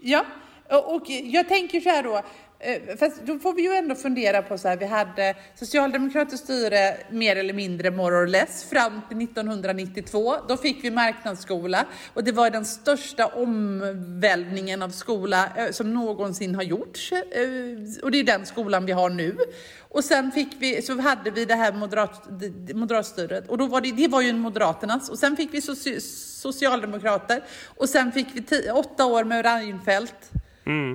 Ja, 0.00 0.24
och, 0.68 1.02
jag 1.10 1.48
tänker 1.48 1.80
så 1.80 1.88
här 1.88 2.02
då, 2.02 2.22
Eh, 2.66 2.96
fast 2.96 3.22
då 3.22 3.38
får 3.38 3.52
vi 3.52 3.62
ju 3.62 3.72
ändå 3.72 3.94
fundera 3.94 4.42
på 4.42 4.58
så 4.58 4.68
här, 4.68 4.76
vi 4.76 4.86
hade 4.86 5.34
socialdemokratiskt 5.54 6.44
styre 6.44 6.96
mer 7.10 7.36
eller 7.36 7.54
mindre 7.54 7.90
more 7.90 8.16
or 8.16 8.26
less 8.26 8.64
fram 8.64 9.00
till 9.08 9.18
1992. 9.22 10.36
Då 10.48 10.56
fick 10.56 10.84
vi 10.84 10.90
marknadsskola 10.90 11.84
och 12.14 12.24
det 12.24 12.32
var 12.32 12.50
den 12.50 12.64
största 12.64 13.26
omvälvningen 13.26 14.82
av 14.82 14.90
skola 14.90 15.48
eh, 15.56 15.70
som 15.70 15.94
någonsin 15.94 16.54
har 16.54 16.62
gjorts. 16.62 17.12
Eh, 17.12 18.02
och 18.02 18.10
det 18.10 18.18
är 18.18 18.24
den 18.24 18.46
skolan 18.46 18.86
vi 18.86 18.92
har 18.92 19.10
nu. 19.10 19.36
Och 19.78 20.04
sen 20.04 20.32
fick 20.32 20.56
vi, 20.58 20.82
så 20.82 21.00
hade 21.00 21.30
vi 21.30 21.44
det 21.44 21.54
här 21.54 21.72
moderat, 21.72 22.28
moderatstyret 22.74 23.48
och 23.48 23.58
då 23.58 23.66
var 23.66 23.80
det, 23.80 23.92
det 23.92 24.08
var 24.08 24.20
ju 24.20 24.32
Moderaternas 24.32 25.08
och 25.10 25.18
sen 25.18 25.36
fick 25.36 25.54
vi 25.54 25.60
soci, 25.60 26.00
socialdemokrater 26.00 27.42
och 27.66 27.88
sen 27.88 28.12
fick 28.12 28.26
vi 28.32 28.42
tio, 28.42 28.72
åtta 28.72 29.06
år 29.06 29.24
med 29.24 29.44
Reinfeldt 29.44 30.32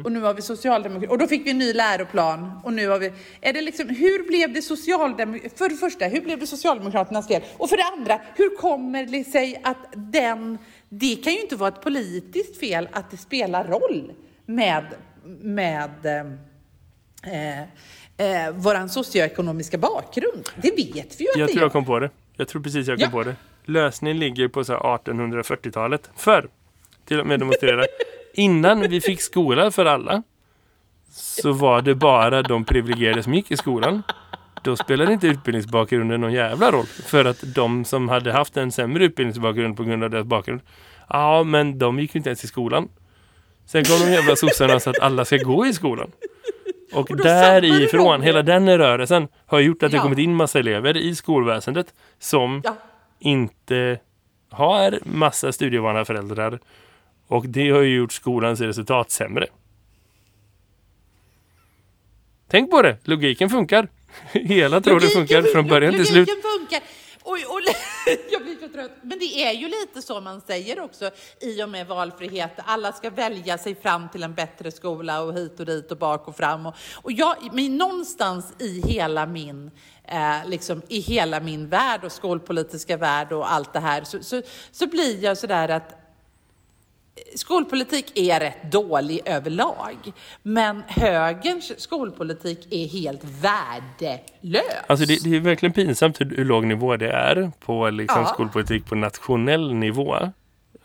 och 0.05 0.12
nu 0.12 0.21
har 0.21 0.34
vi 0.34 0.41
socialdemokrater 0.41 1.12
och 1.12 1.17
då 1.17 1.27
fick 1.27 1.45
vi 1.45 1.51
en 1.51 1.57
ny 1.57 1.73
läroplan 1.73 2.60
och 2.63 2.73
nu 2.73 2.88
har 2.88 2.99
vi, 2.99 3.12
är 3.41 3.53
det 3.53 3.62
liksom, 3.62 3.89
hur 3.89 4.27
blev 4.27 4.53
det 4.53 4.62
socialdemokraterna, 4.62 5.49
för 5.57 5.69
det 5.69 5.75
första, 5.75 6.05
hur 6.05 6.21
blev 6.21 6.39
det 6.39 6.47
socialdemokraternas 6.47 7.27
fel? 7.27 7.41
Och 7.57 7.69
för 7.69 7.77
det 7.77 7.84
andra, 7.97 8.19
hur 8.36 8.57
kommer 8.57 9.05
det 9.05 9.23
sig 9.23 9.62
att 9.63 9.77
den, 9.95 10.57
det 10.89 11.15
kan 11.15 11.34
ju 11.34 11.41
inte 11.41 11.55
vara 11.55 11.69
ett 11.69 11.81
politiskt 11.81 12.60
fel 12.60 12.89
att 12.91 13.12
det 13.12 13.17
spelar 13.17 13.67
roll 13.67 14.12
med, 14.45 14.86
med 15.41 16.05
eh, 17.23 17.62
eh, 17.62 18.51
våran 18.53 18.89
socioekonomiska 18.89 19.77
bakgrund. 19.77 20.49
Det 20.62 20.69
vet 20.71 21.19
vi 21.19 21.23
ju 21.23 21.29
att 21.31 21.38
Jag 21.38 21.47
det 21.47 21.53
tror 21.53 21.63
jag 21.63 21.71
kom 21.71 21.86
på 21.86 21.99
det. 21.99 22.10
Jag 22.36 22.47
tror 22.47 22.62
precis 22.63 22.88
jag 22.88 22.97
kom 22.99 23.03
Ja. 23.03 23.10
på 23.12 23.23
det. 23.23 23.36
Lösningen 23.65 24.19
ligger 24.19 24.47
på 24.47 24.63
så 24.63 24.73
här 24.73 24.79
1840-talet. 24.79 26.10
För, 26.15 26.47
till 27.05 27.19
och 27.19 27.27
med 27.27 27.39
demonstrera, 27.39 27.86
innan 28.33 28.81
vi 28.89 29.01
fick 29.01 29.21
skola 29.21 29.71
för 29.71 29.85
alla 29.85 30.23
så 31.11 31.51
var 31.51 31.81
det 31.81 31.95
bara 31.95 32.41
de 32.41 32.65
privilegierade 32.65 33.23
som 33.23 33.33
gick 33.33 33.51
i 33.51 33.57
skolan. 33.57 34.03
Då 34.63 34.75
spelade 34.75 35.13
inte 35.13 35.27
utbildningsbakgrunden 35.27 36.21
någon 36.21 36.33
jävla 36.33 36.71
roll. 36.71 36.85
För 36.85 37.25
att 37.25 37.55
de 37.55 37.85
som 37.85 38.09
hade 38.09 38.31
haft 38.31 38.57
en 38.57 38.71
sämre 38.71 39.03
utbildningsbakgrund 39.05 39.77
på 39.77 39.83
grund 39.83 40.03
av 40.03 40.09
deras 40.09 40.25
bakgrund, 40.25 40.61
ja 41.09 41.43
men 41.43 41.79
de 41.79 41.99
gick 41.99 42.15
ju 42.15 42.17
inte 42.17 42.29
ens 42.29 42.43
i 42.43 42.47
skolan. 42.47 42.89
Sen 43.65 43.83
kom 43.83 43.99
de 43.99 44.11
jävla 44.11 44.35
sossarna 44.35 44.79
så 44.79 44.89
att 44.89 44.99
alla 44.99 45.25
ska 45.25 45.37
gå 45.37 45.65
i 45.65 45.73
skolan. 45.73 46.11
Och, 46.93 47.11
Och 47.11 47.17
därifrån, 47.17 48.21
hela 48.21 48.41
den 48.41 48.77
rörelsen 48.77 49.27
har 49.45 49.59
gjort 49.59 49.83
att 49.83 49.91
det 49.91 49.97
Ja. 49.97 50.03
kommit 50.03 50.19
in 50.19 50.35
massa 50.35 50.59
elever 50.59 50.97
i 50.97 51.15
skolväsendet 51.15 51.93
som 52.19 52.61
Ja. 52.63 52.75
inte 53.19 53.99
har 54.49 54.99
massa 55.05 55.51
studievana 55.51 56.05
föräldrar. 56.05 56.59
Och 57.31 57.49
det 57.49 57.69
har 57.69 57.81
ju 57.81 57.95
gjort 57.95 58.11
skolans 58.13 58.61
resultat 58.61 59.11
sämre. 59.11 59.47
Tänk 62.47 62.71
på 62.71 62.81
det, 62.81 62.97
logiken 63.03 63.49
funkar. 63.49 63.87
Hela 64.31 64.81
tråden 64.81 65.09
funkar 65.09 65.41
från 65.41 65.67
början 65.67 65.93
till 65.93 66.05
slut. 66.05 66.27
Logiken 66.27 66.51
funkar. 66.57 66.81
Och, 67.23 67.31
och, 67.31 67.61
jag 68.31 68.43
blir 68.43 68.55
så 68.61 68.67
trött. 68.67 68.91
Men 69.01 69.19
det 69.19 69.43
är 69.43 69.51
ju 69.51 69.67
lite 69.67 70.01
så 70.01 70.21
man 70.21 70.41
säger 70.41 70.79
också 70.79 71.11
i 71.41 71.63
och 71.63 71.69
med 71.69 71.87
valfrihet. 71.87 72.51
Alla 72.57 72.91
ska 72.91 73.09
välja 73.09 73.57
sig 73.57 73.75
fram 73.75 74.09
till 74.09 74.23
en 74.23 74.33
bättre 74.33 74.71
skola 74.71 75.21
och 75.21 75.33
hit 75.33 75.59
och 75.59 75.65
dit 75.65 75.91
och 75.91 75.97
bak 75.97 76.27
och 76.27 76.37
fram. 76.37 76.65
Och, 76.65 76.75
och 76.93 77.11
jag, 77.11 77.35
men 77.53 77.77
någonstans 77.77 78.53
i 78.59 78.81
hela 78.87 79.25
min 79.25 79.71
eh, 80.07 80.45
liksom, 80.45 80.81
i 80.87 80.99
hela 80.99 81.39
min 81.39 81.69
värld 81.69 82.03
och 82.03 82.11
skolpolitiska 82.11 82.97
värld 82.97 83.31
och 83.31 83.51
allt 83.51 83.73
det 83.73 83.79
här 83.79 84.03
så, 84.03 84.23
så, 84.23 84.41
så 84.71 84.87
blir 84.87 85.23
jag 85.23 85.37
sådär 85.37 85.69
att 85.69 86.00
Skolpolitik 87.36 88.17
är 88.17 88.39
rätt 88.39 88.71
dålig 88.71 89.21
överlag, 89.26 89.97
men 90.43 90.84
högerns 90.88 91.82
skolpolitik 91.82 92.67
är 92.71 92.88
helt 92.88 93.21
värdelös. 93.24 94.86
Alltså 94.88 95.06
det, 95.06 95.24
det 95.24 95.36
är 95.36 95.39
verkligen 95.39 95.74
pinsamt 95.74 96.21
hur, 96.21 96.36
hur 96.38 96.45
låg 96.45 96.65
nivå 96.65 96.97
det 96.97 97.12
är 97.12 97.52
på 97.60 97.89
liksom, 97.89 98.21
ja. 98.21 98.28
skolpolitik 98.28 98.86
på 98.86 98.95
nationell 98.95 99.74
nivå. 99.74 100.15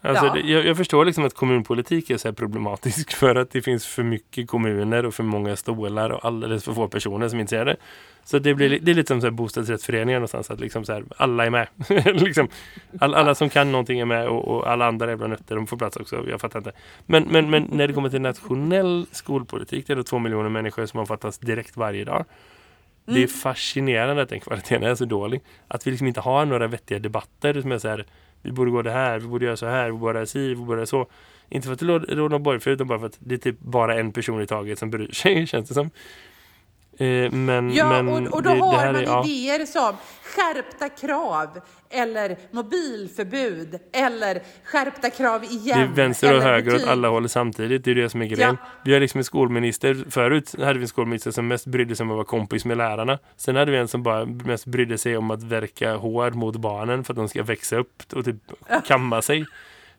Alltså, 0.06 0.26
ja. 0.26 0.32
det, 0.32 0.40
jag, 0.40 0.66
jag, 0.66 0.76
förstår 0.76 1.04
liksom 1.04 1.24
att 1.24 1.34
kommunpolitik 1.34 2.10
är 2.10 2.16
så 2.16 2.32
problematisk 2.32 3.12
för 3.16 3.34
att 3.34 3.50
det 3.50 3.62
finns 3.62 3.86
för 3.86 4.02
mycket 4.02 4.48
kommuner 4.48 5.06
och 5.06 5.14
för 5.14 5.22
många 5.22 5.56
stolar 5.56 6.10
och 6.10 6.24
alldeles 6.24 6.64
för 6.64 6.72
få 6.72 6.88
personer 6.88 7.28
som 7.28 7.38
är 7.38 7.40
intresserade. 7.40 7.76
Så 8.24 8.38
det, 8.38 8.54
blir, 8.54 8.80
det 8.82 8.90
är 8.90 8.94
lite 8.94 9.08
som 9.08 9.20
så 9.20 9.26
här 9.26 9.32
bostadsrättsföreningar 9.32 10.18
någonstans. 10.18 10.50
Att 10.50 10.60
liksom 10.60 10.84
så 10.84 10.92
här, 10.92 11.04
alla 11.16 11.46
är 11.46 11.50
med. 11.50 11.68
liksom, 12.14 12.48
all, 13.00 13.14
alla 13.14 13.34
som 13.34 13.48
kan 13.48 13.72
någonting 13.72 14.00
är 14.00 14.04
med 14.04 14.28
och, 14.28 14.48
och 14.48 14.70
alla 14.70 14.86
andra 14.86 15.08
jävla 15.08 15.26
nötter 15.26 15.56
de 15.56 15.66
får 15.66 15.76
plats 15.76 15.96
också. 15.96 16.24
Jag 16.28 16.40
fattar 16.40 16.58
inte. 16.58 16.72
Men, 17.06 17.24
men, 17.30 17.50
men 17.50 17.68
när 17.72 17.88
det 17.88 17.94
kommer 17.94 18.08
till 18.08 18.20
nationell 18.20 19.06
skolpolitik 19.12 19.86
det 19.86 19.92
är 19.92 19.96
det 19.96 20.04
två 20.04 20.18
miljoner 20.18 20.48
människor 20.48 20.86
som 20.86 21.00
omfattas 21.00 21.38
direkt 21.38 21.76
varje 21.76 22.04
dag. 22.04 22.24
Det 23.04 23.12
är 23.12 23.16
mm. 23.16 23.28
fascinerande 23.28 24.22
att 24.22 24.28
den 24.28 24.40
kvaliteten 24.40 24.82
är 24.82 24.94
så 24.94 25.04
dålig. 25.04 25.40
Att 25.68 25.86
vi 25.86 25.90
liksom 25.90 26.06
inte 26.06 26.20
har 26.20 26.44
några 26.44 26.66
vettiga 26.66 26.98
debatter 26.98 27.60
som 27.60 27.72
är 27.72 27.78
så 27.78 27.88
här 27.88 28.06
vi 28.46 28.52
borde 28.52 28.70
gå 28.70 28.82
det 28.82 28.90
här, 28.90 29.18
vi 29.18 29.26
borde 29.26 29.44
göra 29.44 29.56
så 29.56 29.66
här, 29.66 29.86
vi 29.86 29.92
borde 29.92 30.18
göra 30.18 30.26
si, 30.26 30.48
vi 30.48 30.56
borde 30.56 30.78
göra 30.78 30.86
så. 30.86 31.06
Inte 31.48 31.66
för 31.66 31.72
att 31.72 31.78
det 31.78 31.86
råder 31.86 32.28
någon 32.28 32.42
borgfred 32.42 32.74
utan 32.74 32.86
bara 32.86 32.98
för 32.98 33.06
att 33.06 33.18
det 33.18 33.34
är 33.34 33.38
typ 33.38 33.60
bara 33.60 33.94
en 33.94 34.12
person 34.12 34.42
i 34.42 34.46
taget 34.46 34.78
som 34.78 34.90
bryr 34.90 35.12
sig, 35.12 35.46
känns 35.46 35.68
det 35.68 35.74
som. 35.74 35.90
Eh, 36.98 37.32
men, 37.32 37.74
ja, 37.74 38.02
men 38.02 38.26
och, 38.26 38.34
och 38.34 38.42
då 38.42 38.50
det, 38.50 38.60
har 38.60 38.86
det 38.86 38.92
man 38.92 38.96
är, 38.96 39.02
ja. 39.02 39.24
idéer 39.24 39.66
som 39.66 39.96
skärpta 40.22 40.88
krav 40.88 41.60
eller 41.90 42.36
mobilförbud 42.50 43.78
eller 43.92 44.42
skärpta 44.64 45.10
krav 45.10 45.44
igen. 45.44 45.78
Det 45.78 46.02
är 46.02 46.06
vänster 46.06 46.36
och 46.36 46.42
höger 46.42 46.74
åt 46.74 46.86
alla 46.86 47.08
håll 47.08 47.28
samtidigt. 47.28 47.84
Det 47.84 47.90
är 47.90 47.94
det 47.94 48.08
som 48.08 48.22
är 48.22 48.26
grejen. 48.26 48.56
Ja. 48.60 48.68
Vi 48.84 48.92
har 48.92 49.00
liksom 49.00 49.18
en 49.18 49.24
skolminister. 49.24 50.04
Förut 50.10 50.54
hade 50.58 50.78
vi 50.78 50.82
en 50.84 50.88
skolminister 50.88 51.30
som 51.30 51.48
mest 51.48 51.66
brydde 51.66 51.96
sig 51.96 52.04
om 52.04 52.10
att 52.10 52.16
vara 52.16 52.24
kompis 52.24 52.64
med 52.64 52.76
lärarna. 52.76 53.18
Sen 53.36 53.56
hade 53.56 53.70
vi 53.70 53.78
en 53.78 53.88
som 53.88 54.02
bara 54.02 54.24
mest 54.24 54.66
brydde 54.66 54.98
sig 54.98 55.16
om 55.16 55.30
att 55.30 55.42
verka 55.42 55.96
hård 55.96 56.34
mot 56.34 56.56
barnen 56.56 57.04
för 57.04 57.12
att 57.12 57.16
de 57.16 57.28
ska 57.28 57.42
växa 57.42 57.76
upp 57.76 58.02
och 58.12 58.24
typ 58.24 58.36
kamma 58.86 59.22
sig. 59.22 59.46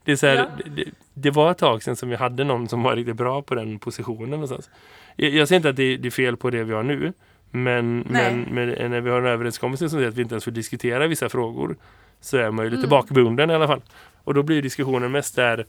Det, 0.03 0.11
är 0.11 0.15
så 0.15 0.27
här, 0.27 0.35
ja. 0.35 0.45
det, 0.65 0.83
det, 1.13 1.31
var 1.31 1.51
ett 1.51 1.57
tag 1.57 1.83
sedan 1.83 1.95
som 1.95 2.09
vi 2.09 2.15
hade 2.15 2.43
någon 2.43 2.67
som 2.67 2.83
var 2.83 2.95
riktigt 2.95 3.15
bra 3.15 3.41
på 3.41 3.55
den 3.55 3.79
positionen. 3.79 4.29
Någonstans. 4.29 4.69
Jag, 5.17 5.31
jag 5.31 5.47
säger 5.47 5.59
inte 5.59 5.69
att 5.69 5.75
det, 5.75 5.97
det, 5.97 6.07
är 6.07 6.11
fel 6.11 6.37
på 6.37 6.49
det 6.49 6.63
vi 6.63 6.73
har 6.73 6.83
nu. 6.83 7.13
Men, 7.51 7.99
men, 7.99 8.41
men, 8.41 8.91
när 8.91 9.01
vi 9.01 9.09
har 9.09 9.19
en 9.19 9.25
överenskommelse 9.25 9.89
som 9.89 9.99
säger 9.99 10.09
att 10.09 10.15
vi 10.15 10.21
inte 10.21 10.33
ens 10.33 10.43
får 10.43 10.51
diskutera 10.51 11.07
vissa 11.07 11.29
frågor 11.29 11.75
så 12.21 12.37
är 12.37 12.51
man 12.51 12.65
ju 12.65 12.71
lite 12.71 12.79
mm. 12.79 12.89
bakbunden 12.89 13.49
i 13.49 13.53
alla 13.53 13.67
fall. 13.67 13.81
Och 14.23 14.33
då 14.33 14.43
blir 14.43 14.61
diskussionen 14.61 15.11
mest 15.11 15.35
där 15.35 15.65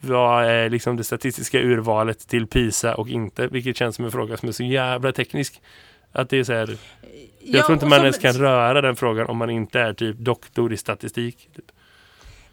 vad 0.00 0.44
är 0.44 0.70
liksom 0.70 0.96
det 0.96 1.04
statistiska 1.04 1.60
urvalet 1.60 2.28
till 2.28 2.46
PISA 2.46 2.94
och 2.94 3.08
inte. 3.08 3.46
Vilket 3.46 3.76
känns 3.76 3.96
som 3.96 4.04
en 4.04 4.10
fråga 4.10 4.36
som 4.36 4.48
är 4.48 4.52
så 4.52 4.62
jävla 4.62 5.12
teknisk. 5.12 5.62
Att 6.12 6.30
det 6.30 6.38
är 6.38 6.44
så 6.44 6.52
här, 6.52 6.68
jag 6.68 6.78
ja, 7.40 7.62
tror 7.62 7.74
inte 7.74 7.86
man 7.86 7.98
som... 7.98 8.04
ens 8.04 8.18
kan 8.18 8.32
röra 8.32 8.80
den 8.80 8.96
frågan 8.96 9.26
om 9.26 9.36
man 9.36 9.50
inte 9.50 9.80
är 9.80 9.92
typ 9.92 10.16
doktor 10.18 10.72
i 10.72 10.76
statistik. 10.76 11.48
Typ. 11.56 11.64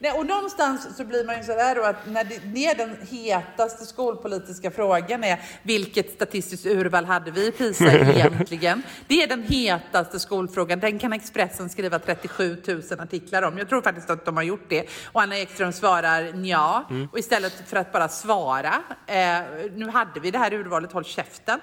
Nej, 0.01 0.11
och 0.11 0.25
någonstans 0.25 0.97
så 0.97 1.05
blir 1.05 1.25
man 1.25 1.37
ju 1.37 1.43
sådär 1.43 1.75
då 1.75 1.83
att 1.83 2.07
när 2.07 2.23
det, 2.23 2.39
det 2.43 2.65
är 2.65 2.75
den 2.75 2.97
hetaste 3.09 3.85
skolpolitiska 3.85 4.71
frågan 4.71 5.23
är 5.23 5.39
vilket 5.63 6.11
statistiskt 6.11 6.65
urval 6.65 7.05
hade 7.05 7.31
vi 7.31 7.47
i 7.47 7.51
PISA 7.51 7.93
egentligen? 7.93 8.83
Det 9.07 9.23
är 9.23 9.27
den 9.27 9.43
hetaste 9.43 10.19
skolfrågan. 10.19 10.79
Den 10.79 10.99
kan 10.99 11.13
Expressen 11.13 11.69
skriva 11.69 11.99
37 11.99 12.57
000 12.67 12.81
artiklar 12.99 13.41
om. 13.41 13.57
Jag 13.57 13.69
tror 13.69 13.81
faktiskt 13.81 14.09
att 14.09 14.25
de 14.25 14.37
har 14.37 14.43
gjort 14.43 14.69
det. 14.69 14.89
Och 15.05 15.21
Anna 15.21 15.37
Ekström 15.37 15.71
svarar 15.71 16.45
ja. 16.45 16.87
Mm. 16.89 17.07
Och 17.11 17.19
istället 17.19 17.63
för 17.69 17.77
att 17.77 17.91
bara 17.91 18.09
svara, 18.09 18.73
eh, 19.07 19.41
nu 19.75 19.89
hade 19.89 20.19
vi 20.19 20.31
det 20.31 20.37
här 20.37 20.53
urvalet, 20.53 20.91
håll 20.91 21.05
käften. 21.05 21.59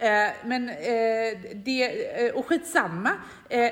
Eh, 0.00 0.32
men 0.44 0.68
eh, 0.68 0.74
det, 1.54 1.82
eh, 2.26 2.34
och 2.34 2.46
skitsamma. 2.46 3.10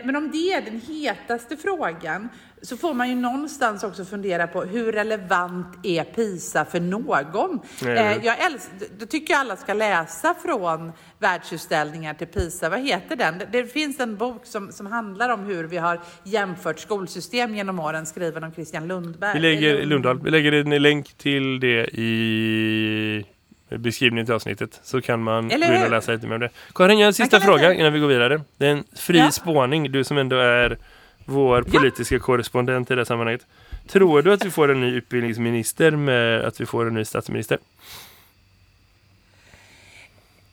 Men 0.05 0.17
om 0.17 0.31
det 0.31 0.53
är 0.53 0.61
den 0.61 0.81
hetaste 0.81 1.57
frågan 1.57 2.29
så 2.63 2.77
får 2.77 2.95
man 2.95 3.09
ju 3.09 3.15
någonstans 3.15 3.85
också 3.85 4.05
fundera 4.05 4.47
på 4.47 4.63
hur 4.63 4.93
relevant 4.93 5.67
är 5.83 6.05
PISA 6.05 6.65
för 6.65 6.81
någon? 6.81 7.61
Eh, 7.83 8.25
jag 8.25 8.45
älskar, 8.45 8.99
då 8.99 9.07
tycker 9.07 9.35
jag 9.35 9.41
alla 9.41 9.57
ska 9.57 9.75
läsa 9.75 10.35
från 10.35 10.93
världsutställningar 11.19 12.15
till 12.15 12.27
PISA. 12.27 12.69
Vad 12.69 12.81
heter 12.81 13.17
den? 13.17 13.43
Det 13.53 13.73
finns 13.73 14.01
en 14.01 14.17
bok 14.17 14.47
som, 14.47 14.73
som 14.73 14.87
handlar 14.87 15.29
om 15.29 15.45
hur 15.45 15.65
vi 15.65 15.77
har 15.77 16.01
jämfört 16.25 16.79
skolsystem 16.79 17.55
genom 17.55 17.81
åren 17.81 18.07
skriven 18.07 18.45
av 18.45 18.51
Christian 18.51 18.89
Lundberg. 18.89 19.35
Vi 19.35 19.41
lägger, 19.41 19.85
Lundahl, 19.85 20.21
vi 20.23 20.31
lägger 20.31 20.53
en 20.53 20.83
länk 20.83 21.15
till 21.15 21.61
det 21.61 21.87
i 21.93 23.27
beskrivningen 23.69 24.27
till 24.27 24.35
avsnittet 24.35 24.81
så 24.83 25.01
kan 25.01 25.23
man 25.23 25.49
gå 25.49 25.55
in 25.55 25.83
och 25.83 25.91
läsa 25.91 26.13
lite 26.13 26.27
mer 26.27 26.35
om 26.35 26.41
det. 26.41 26.51
Karin, 26.75 26.99
jag 26.99 27.05
har 27.05 27.09
en 27.09 27.15
sista 27.15 27.41
fråga 27.41 27.75
innan 27.75 27.93
vi 27.93 27.99
går 27.99 28.09
vidare. 28.09 28.41
Det 28.57 28.67
är 28.67 28.71
en 28.71 28.85
fri 28.97 29.19
ja. 29.19 29.31
spåning, 29.31 29.93
du 29.93 30.05
som 30.05 30.19
ändå 30.19 30.37
är 30.37 30.79
vår 31.25 31.63
politiska 31.63 32.15
ja. 32.15 32.21
korrespondent 32.21 32.91
i 32.91 32.95
det 32.95 33.01
här 33.01 33.05
sammanhanget. 33.05 33.47
Tror 33.87 34.23
du 34.23 34.33
att 34.33 34.45
vi 34.45 34.51
får 34.51 34.71
en 34.71 34.81
ny 34.81 34.95
utbildningsminister 34.95 35.91
med 35.91 36.45
att 36.45 36.61
vi 36.61 36.67
får 36.67 36.87
en 36.87 36.95
ny 36.95 37.05
statsminister? 37.05 37.59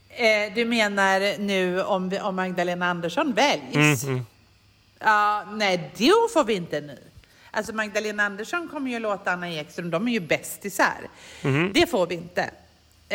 Eh, 0.09 0.53
du 0.55 0.65
menar 0.65 1.39
nu 1.39 1.83
om, 1.83 2.09
vi, 2.09 2.19
om 2.19 2.35
Magdalena 2.35 2.89
Andersson 2.89 3.33
väljs? 3.33 4.03
Mm, 4.03 4.15
mm. 4.15 4.25
Ja, 4.99 5.45
nej, 5.51 5.91
då 5.97 6.27
får 6.33 6.43
vi 6.43 6.53
inte 6.53 6.81
nu. 6.81 6.97
Alltså 7.51 7.73
Magdalena 7.73 8.23
Andersson 8.23 8.67
kommer 8.67 8.91
ju 8.91 8.99
låta 8.99 9.31
Anna 9.31 9.49
Ekström, 9.49 9.89
de 9.89 10.07
är 10.07 10.11
ju 10.11 10.19
bästisar. 10.19 11.09
Mm. 11.41 11.71
Det 11.73 11.89
får 11.89 12.07
vi 12.07 12.15
inte. 12.15 12.49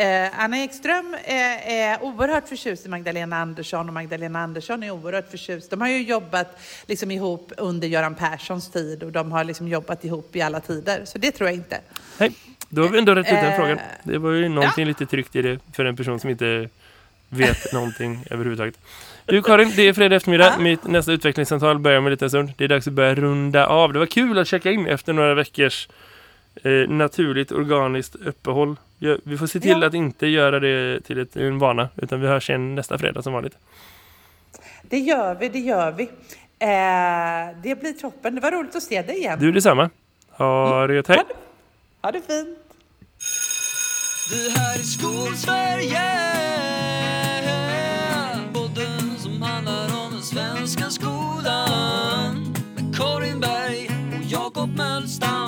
Eh, 0.01 0.29
Anna 0.39 0.57
Ekström 0.57 1.15
är, 1.23 1.57
är 1.65 2.03
oerhört 2.03 2.49
förtjust 2.49 2.85
i 2.85 2.89
Magdalena 2.89 3.37
Andersson 3.37 3.87
och 3.87 3.93
Magdalena 3.93 4.39
Andersson 4.39 4.83
är 4.83 4.91
oerhört 4.91 5.31
förtjust. 5.31 5.69
De 5.69 5.81
har 5.81 5.87
ju 5.87 6.03
jobbat 6.03 6.59
liksom 6.87 7.11
ihop 7.11 7.51
under 7.57 7.87
Göran 7.87 8.15
Perssons 8.15 8.71
tid 8.71 9.03
och 9.03 9.11
de 9.11 9.31
har 9.31 9.43
liksom 9.43 9.67
jobbat 9.67 10.05
ihop 10.05 10.35
i 10.35 10.41
alla 10.41 10.59
tider. 10.59 11.01
Så 11.05 11.17
det 11.17 11.31
tror 11.31 11.49
jag 11.49 11.55
inte. 11.55 11.79
Nej, 12.17 12.31
då 12.69 12.81
har 12.81 12.89
vi 12.89 12.99
ändå 12.99 13.15
rätt 13.15 13.25
ut 13.25 13.31
den 13.31 13.51
eh, 13.51 13.55
frågan. 13.55 13.79
Det 14.03 14.17
var 14.17 14.31
ju 14.31 14.49
någonting 14.49 14.83
ja. 14.83 14.87
lite 14.87 15.05
tryggt 15.05 15.35
i 15.35 15.41
det 15.41 15.59
för 15.73 15.85
en 15.85 15.95
person 15.95 16.19
som 16.19 16.29
inte 16.29 16.69
vet 17.29 17.73
någonting 17.73 18.25
överhuvudtaget. 18.31 18.77
Du 19.25 19.41
Karin, 19.41 19.73
det 19.75 19.81
är 19.81 19.93
fredag 19.93 20.15
eftermiddag. 20.15 20.53
Ja. 20.57 20.63
Mitt 20.63 20.83
nästa 20.83 21.11
utvecklingssamtal 21.11 21.79
börjar 21.79 22.01
med 22.01 22.11
lite 22.11 22.29
stund. 22.29 22.53
Det 22.57 22.63
är 22.63 22.67
dags 22.67 22.87
att 22.87 22.93
börja 22.93 23.15
runda 23.15 23.67
av. 23.67 23.93
Det 23.93 23.99
var 23.99 24.05
kul 24.05 24.39
att 24.39 24.47
checka 24.47 24.71
in 24.71 24.87
efter 24.87 25.13
några 25.13 25.33
veckors 25.33 25.87
Eh, 26.55 26.89
naturligt 26.89 27.51
organiskt 27.51 28.15
uppehåll. 28.15 28.75
Vi 29.23 29.37
får 29.37 29.47
se 29.47 29.59
till 29.59 29.81
ja. 29.81 29.87
att 29.87 29.93
inte 29.93 30.27
göra 30.27 30.59
det 30.59 31.01
till 31.01 31.19
ett, 31.19 31.35
en 31.35 31.59
vana 31.59 31.89
utan 31.95 32.21
vi 32.21 32.27
hörs 32.27 32.49
igen 32.49 32.75
nästa 32.75 32.97
fredag 32.97 33.21
som 33.21 33.33
vanligt. 33.33 33.57
Det 34.81 34.99
gör 34.99 35.35
vi, 35.35 35.49
det 35.49 35.59
gör 35.59 35.91
vi. 35.91 36.03
Eh, 36.03 37.61
det 37.63 37.75
blir 37.79 37.93
toppen. 38.01 38.35
Det 38.35 38.41
var 38.41 38.51
roligt 38.51 38.75
att 38.75 38.83
se 38.83 39.01
dig 39.01 39.17
igen. 39.17 39.39
Du 39.39 39.51
detsamma. 39.51 39.89
Ha 40.29 40.75
mm. 40.75 40.87
det 40.87 40.95
gött. 40.95 41.07
Hej! 41.07 41.17
Ha 41.17 41.23
det, 41.23 41.33
ha 42.01 42.11
det 42.11 42.21
fint! 42.21 42.57
Det 44.31 44.59
här 44.59 44.79
är 44.79 44.83
Skolsverige 44.83 46.01
Podden 48.53 49.17
som 49.17 49.41
handlar 49.41 50.05
om 50.05 50.11
den 50.11 50.21
svenska 50.21 50.89
skolan 50.89 52.53
Med 52.75 52.95
Karin 52.97 53.39
Berg 53.39 53.89
och 54.17 54.23
Jakob 54.23 54.77
Mölstam 54.77 55.40